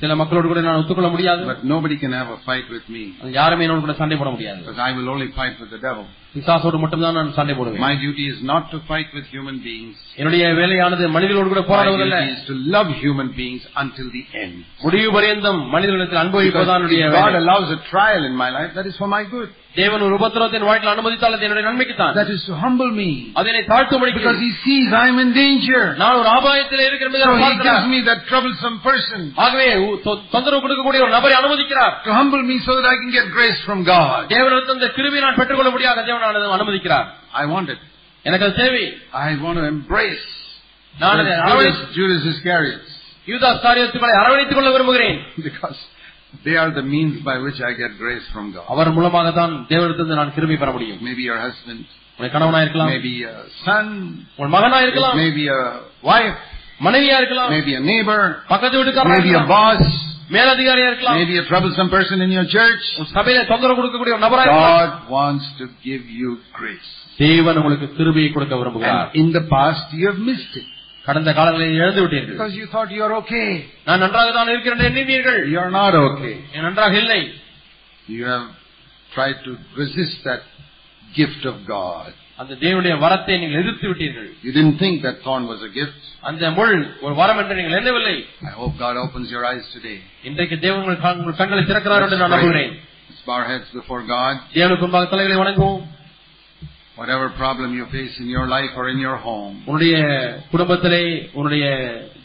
சில 0.00 0.14
மக்களோடு 0.20 0.48
கூட 0.48 0.60
நான் 0.64 0.78
ஒத்துக்கொள்ள 0.80 1.10
முடியாது 1.12 1.42
But 1.50 1.60
nobody 1.72 1.96
can 2.02 2.12
have 2.18 2.30
a 2.34 2.40
fight 2.48 2.66
with 2.74 2.86
me 2.94 3.04
அது 3.22 3.30
யாருமே 3.40 3.64
என்னோடு 3.66 3.84
கூட 3.86 3.96
சண்டை 4.02 4.16
போட 4.20 4.30
முடியாது 4.34 4.60
because 4.62 4.80
I 4.88 4.92
will 4.98 5.08
only 5.14 5.28
fight 5.40 5.56
with 5.62 5.72
the 5.74 5.82
devil. 5.88 6.06
பிசாசோடு 6.36 6.78
மட்டும்தான் 6.80 7.16
நான் 7.18 7.30
சண்டை 7.36 7.54
போடுவேன் 7.58 7.82
My 7.84 7.94
duty 8.02 8.24
is 8.32 8.38
not 8.50 8.64
to 8.72 8.78
fight 8.90 9.08
with 9.16 9.26
human 9.34 9.56
beings. 9.68 9.96
என்னுடைய 10.20 10.46
வேலையானது 10.60 11.04
மனிதர்களோடு 11.14 11.52
கூட 11.54 11.62
My 11.62 11.68
போராடுவதல்ல 11.70 12.18
duty 12.20 12.34
is 12.34 12.42
to 12.50 12.56
love 12.76 12.88
human 13.04 13.28
beings 13.38 13.62
until 13.82 14.08
the 14.16 14.24
end. 14.44 14.56
முடிவு 14.86 15.10
பரியந்தம் 15.16 15.60
மனிதர்களிடத்தில் 15.74 16.12
Because 16.12 16.24
அனுபவிப்பதுதான் 16.24 16.80
என்னுடைய 16.80 17.04
if 17.08 17.14
God 17.18 17.28
வேலை. 17.28 17.40
allows 17.42 17.70
a 17.78 17.82
trial 17.92 18.24
in 18.30 18.36
my 18.42 18.50
life, 18.58 18.72
that 18.78 18.88
is 18.90 18.98
for 19.02 19.08
my 19.16 19.22
good. 19.34 19.48
தேவன் 19.80 20.02
ஒரு 20.04 20.14
உபத்திரத்தின் 20.18 20.66
வாழ்க்கையில் 20.66 20.92
அனுமதித்தால் 20.94 21.34
அது 21.36 21.44
என்னுடைய 21.46 21.64
நன்மைக்குத்தான் 21.68 22.12
That 22.20 22.30
is 22.34 22.42
to 22.50 22.54
humble 22.62 22.92
me. 23.00 23.08
அதனை 23.40 23.60
தாழ்த்தும்படிக்கு 23.72 24.20
Because 24.20 24.40
He 24.44 24.52
sees 24.62 24.88
I 25.00 25.08
am 25.12 25.18
in 25.24 25.32
danger. 25.42 25.82
நான் 26.02 26.18
ஒரு 26.20 26.28
ஆபாயத்தில் 26.36 26.84
இருக்கிறேன் 26.86 27.10
என்பதை 27.10 27.24
So 27.24 27.30
அவர் 27.30 27.40
He 27.40 27.48
gives 27.48 27.58
பார்க்கிறார். 27.64 27.90
me 27.94 28.00
that 28.10 28.22
troublesome 28.30 28.78
person 28.86 29.20
ஆகவே 29.46 29.66
உ- 29.78 29.84
தொ- 29.86 29.89
தொந்தரவு 30.32 30.60
கொடுக்கக்கூடிய 30.62 31.00
ஒரு 31.06 31.12
நபரை 31.16 31.34
அனுமதிக்கிறார் 31.40 31.94
to 32.06 32.12
humble 32.20 32.42
me 32.50 32.56
so 32.66 32.72
that 32.78 32.86
I 32.92 32.96
can 33.00 33.10
get 33.18 33.26
grace 33.38 33.60
from 33.68 33.80
God. 33.92 34.20
தேவனிடத்தில் 34.34 34.76
இந்த 34.78 34.88
கிருபை 34.96 35.20
நான் 35.26 35.38
பெற்றுக்கொள்ள 35.40 35.70
முடியாத 35.70 36.04
தேவன் 36.08 36.26
அனுமதிக்கிறார் 36.58 37.08
I 37.42 37.46
want 37.54 37.70
it. 37.74 37.80
எனக்கு 38.24 38.46
அது 38.46 38.56
தேவை 38.62 38.84
I 39.26 39.34
want 39.44 39.58
to 39.62 39.66
embrace 39.74 40.26
நான் 40.94 41.12
அதை 41.14 41.24
Judas, 41.26 41.42
அரவணை- 41.46 41.88
Judas 41.98 42.22
Iscariot 42.32 42.84
யூதாஸ் 43.26 43.62
காரியத்துக்களை 43.66 44.14
அரவணைத்துக் 44.22 44.58
கொள்ள 44.58 44.70
விரும்புகிறேன் 44.70 45.18
because 45.48 45.78
they 46.46 46.54
are 46.62 46.70
the 46.78 46.84
means 46.94 47.14
by 47.28 47.36
which 47.44 47.60
I 47.68 47.74
get 47.82 47.92
grace 48.04 48.26
from 48.34 48.46
God. 48.56 48.64
அவர் 48.74 48.90
மூலமாக 48.96 49.30
தான் 49.40 49.52
தேவனிடத்திலிருந்து 49.72 50.20
நான் 50.20 50.34
கிருபை 50.36 50.56
பெற 50.62 50.70
முடியும் 50.76 51.00
Maybe 51.08 51.24
your 51.30 51.38
husband, 51.46 51.82
உங்கள் 52.18 52.32
கணவனா 52.34 52.60
இருக்கலாம் 52.64 52.90
maybe 52.94 53.14
a 53.30 53.36
son, 53.64 53.86
உங்கள் 54.36 54.52
மகனா 54.56 54.78
இருக்கலாம் 54.86 55.16
maybe 55.22 55.44
a 55.58 55.62
wife, 56.10 56.38
மனைவியா 56.86 57.16
இருக்கலாம் 57.20 57.50
maybe 57.54 57.72
a 57.80 57.84
neighbor, 57.92 58.20
பக்கத்து 58.52 58.78
வீட்டுக்காரனா 58.80 59.14
maybe 59.16 59.30
a 59.30 59.34
இருக்கலாம் 59.34 59.50
boss, 59.56 59.82
மேலதிகாரியா 60.36 60.86
இருக்கலாம் 60.90 61.16
maybe 61.20 61.36
a 61.42 61.46
troublesome 61.50 61.90
person 61.96 62.16
in 62.26 62.30
your 62.38 62.46
church. 62.56 62.84
உங்கள் 62.98 63.14
சபையில 63.18 63.44
தொந்தரவு 63.52 63.76
கொடுக்கக்கூடிய 63.78 64.14
ஒரு 64.16 64.24
நபரா 64.26 64.44
இருக்கலாம் 64.46 64.78
God 64.78 64.94
wants 65.16 65.46
to 65.60 65.66
give 65.88 66.04
you 66.20 66.30
grace. 66.60 66.90
தேவன் 67.24 67.58
உங்களுக்கு 67.60 67.86
கிருபையை 67.98 68.30
கொடுக்க 68.36 68.54
விரும்புகிறார் 68.62 69.06
And 69.08 69.20
in 69.22 69.28
the 69.38 69.44
past 69.54 69.86
you 70.00 70.06
have 70.10 70.20
missed 70.30 70.56
it 70.62 70.66
கடந்த 71.06 71.30
காலங்களில் 71.38 71.76
இழந்து 71.80 72.00
விட்டீர்கள் 72.04 72.36
because 72.36 72.54
you 72.60 72.66
thought 72.74 72.90
you 72.96 73.02
are 73.06 73.14
okay. 73.22 73.48
நான் 73.88 74.02
நன்றாக 74.04 74.30
தான் 74.38 74.50
இருக்கிறேன் 74.54 74.78
என்று 74.78 74.88
எண்ணினீர்கள் 74.92 75.40
You 75.54 75.60
are 75.64 75.72
not 75.80 75.94
okay. 76.06 76.34
நான் 76.54 76.66
நன்றாக 76.68 76.94
இல்லை 77.04 77.20
You 78.16 78.24
have 78.32 78.46
tried 79.10 79.38
to 79.46 79.52
resist 79.82 80.16
that 80.28 80.42
gift 81.12 81.42
of 81.52 81.56
God. 81.76 82.10
அந்த 82.40 82.54
தேவனுடைய 82.62 82.94
வரத்தை 83.04 83.34
நீங்கள் 83.42 83.60
எதிர்த்து 83.62 83.86
விட்டீர்கள் 83.90 84.28
You 84.46 84.52
didn't 84.58 84.78
think 84.82 84.96
that 85.06 85.16
thorn 85.26 85.44
was 85.52 85.60
a 85.68 85.72
gift. 85.78 86.00
அந்த 86.30 86.50
முள் 86.58 86.74
ஒரு 87.04 87.14
வரம் 87.20 87.38
என்று 87.42 87.54
நீங்கள் 87.58 87.78
எண்ணவில்லை 87.80 88.16
I 88.50 88.54
hope 88.60 88.74
God 88.84 88.96
opens 89.04 89.28
your 89.34 89.44
eyes 89.50 89.66
today. 89.76 89.98
இன்றைக்கு 90.30 90.56
தேவன் 90.64 90.82
உங்கள் 90.84 91.02
கண்- 91.04 91.20
உங்கள் 91.22 91.38
கண்களை 91.40 91.62
திறக்கிறார் 91.70 92.04
என்று 92.06 92.20
நான் 92.22 92.34
நம்புகிறேன் 92.36 92.72
Let's 93.10 93.22
bow 93.28 93.36
our 93.38 93.46
heads 93.52 93.68
before 93.80 94.00
God. 94.16 94.34
தேவனுக்கு 94.56 94.84
முன்பாக 94.86 95.08
தலைகளை 95.12 95.36
வணங்குவோம் 95.42 95.84
Whatever 97.00 97.26
problem 97.38 97.68
you 97.78 97.86
face 97.94 98.14
in 98.22 98.28
your 98.34 98.46
life 98.48 98.74
or 98.74 98.84
in 98.92 98.98
your 98.98 99.16
home, 99.24 99.56
உன்னுடைய 99.68 99.96
குடும்பத்திலே 100.52 101.00
உன்னுடைய 101.38 101.64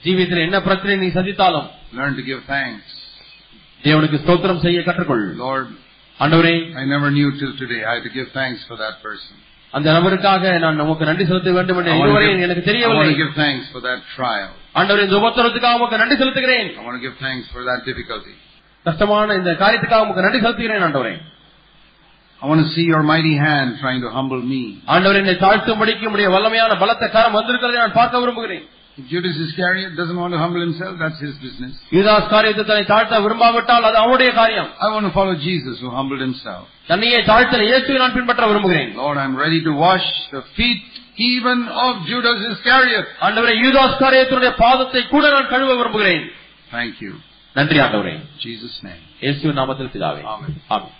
ஜீவியத்திலே 0.05 0.43
என்ன 0.47 0.59
பிரச்சனை 0.67 0.95
நீ 1.03 1.07
சந்தித்தாலும் 1.17 1.67
learn 1.99 2.13
to 2.19 2.23
give 2.29 2.41
thanks. 2.47 2.85
தேவனுக்கு 3.83 4.17
ஸ்தோத்திரம் 4.23 4.63
செய்ய 4.65 4.81
கற்றுக்கொள் 4.87 5.25
Lord, 5.43 5.67
ஆண்டவரே 6.19 6.55
I 6.81 6.85
never 6.93 7.09
knew 7.17 7.29
till 7.41 7.53
today 7.63 7.81
I 7.89 7.93
had 7.95 8.05
to 8.09 8.13
give 8.19 8.29
thanks 8.39 8.61
for 8.69 8.77
that 8.83 8.97
person. 9.07 9.35
அந்த 9.73 9.87
நபருக்காக 9.97 10.43
நான் 10.63 10.81
உமக்கு 10.85 11.09
நன்றி 11.09 11.25
செலுத்த 11.29 11.51
வேண்டும் 11.57 11.77
என்று 11.81 11.91
I 11.91 11.97
want, 11.97 12.07
இதுவரை 12.07 12.25
to 12.25 12.31
give, 12.31 12.43
எனக்கு 12.47 12.61
I 12.61 12.63
want 12.63 12.69
தெரியவில்லை 12.71 13.05
to 13.11 13.19
give 13.21 13.33
thanks 13.43 13.65
for 13.73 13.81
that 13.87 13.99
trial. 14.15 14.49
ஆண்டவரே 14.79 15.03
இந்த 15.07 15.17
உபத்திரத்துக்காக 15.21 15.77
உமக்கு 15.79 16.01
நன்றி 16.01 16.15
செலுத்துகிறேன் 16.21 16.69
I 16.79 16.85
want 16.87 16.97
to 16.99 17.03
give 17.07 17.15
thanks 17.25 17.45
for 17.53 17.61
that 17.69 17.79
difficulty. 17.89 18.33
கஷ்டமான 18.85 19.35
இந்த 19.41 19.51
காரியத்துக்காக 19.63 20.05
உமக்கு 20.07 20.25
நன்றி 20.27 20.41
செலுத்துகிறேன் 20.45 20.85
ஆண்டவரே 20.87 21.13
I 22.41 22.47
want 22.49 22.61
to 22.65 22.69
see 22.75 22.85
your 22.91 23.01
mighty 23.09 23.33
hand 23.45 23.69
trying 23.81 24.01
to 24.05 24.11
humble 24.17 24.43
me. 24.51 24.61
ஆண்டவரே 24.93 25.19
என்னை 25.23 25.35
தாழ்த்தும்படிக்கு 25.45 26.11
உடைய 26.13 26.29
வல்லமையான 26.35 26.75
பலத்த 26.83 27.09
காரம் 27.15 27.37
வந்திருக்கிறதை 27.39 27.79
நான் 27.83 27.97
பார்க்க 27.99 28.23
விரும்புகிறேன் 28.23 28.65
If 28.97 29.05
Judas 29.07 29.35
Iscariot 29.37 29.91
doesn't 29.95 30.17
want 30.17 30.33
to 30.35 30.39
humble 30.41 30.61
himself, 30.61 30.93
that's 31.01 31.19
his 31.19 31.35
business. 31.43 31.73
யூதாஸ் 31.97 32.25
காரியத்தை 32.33 32.63
தன்னை 32.69 32.85
தாழ்த்த 32.89 33.19
விரும்பாவிட்டால் 33.25 33.85
அது 33.89 33.97
அவனுடைய 34.01 34.29
காரியம் 34.39 34.69
I 34.79 34.91
want 34.95 35.05
to 35.09 35.13
follow 35.17 35.35
Jesus 35.45 35.75
who 35.83 35.89
humbled 35.97 36.21
himself. 36.21 36.63
தன்னையே 36.89 37.19
தாழ்த்தல் 37.29 37.65
இயேசுவை 37.69 37.99
நான் 38.03 38.15
பின்பற்ற 38.17 38.43
விரும்புகிறேன் 38.51 38.89
Lord, 39.01 39.17
I'm 39.23 39.35
ready 39.37 39.61
to 39.67 39.73
wash 39.85 40.07
the 40.35 40.43
feet 40.57 40.83
even 41.29 41.57
of 41.85 41.93
Judas 42.11 42.39
Iscariot. 42.51 43.07
ஆண்டவரே 43.27 43.55
யூதாஸ் 43.63 43.95
காரியத்தினுடைய 44.03 44.51
பாதத்தை 44.63 45.03
கூட 45.13 45.23
நான் 45.35 45.51
கழுவ 45.53 45.71
விரும்புகிறேன் 45.81 46.25
Thank 46.71 46.95
you. 47.05 47.13
நன்றி 47.55 47.79
ஆண்டவரே 47.85 48.13
In 48.17 48.25
Jesus' 48.45 48.77
name. 48.89 49.01
இயேசுவின் 49.23 49.59
நாமத்தில் 49.61 49.93
பிதாவே 49.95 50.21
Amen. 50.33 50.53
ஆமென் 50.75 50.93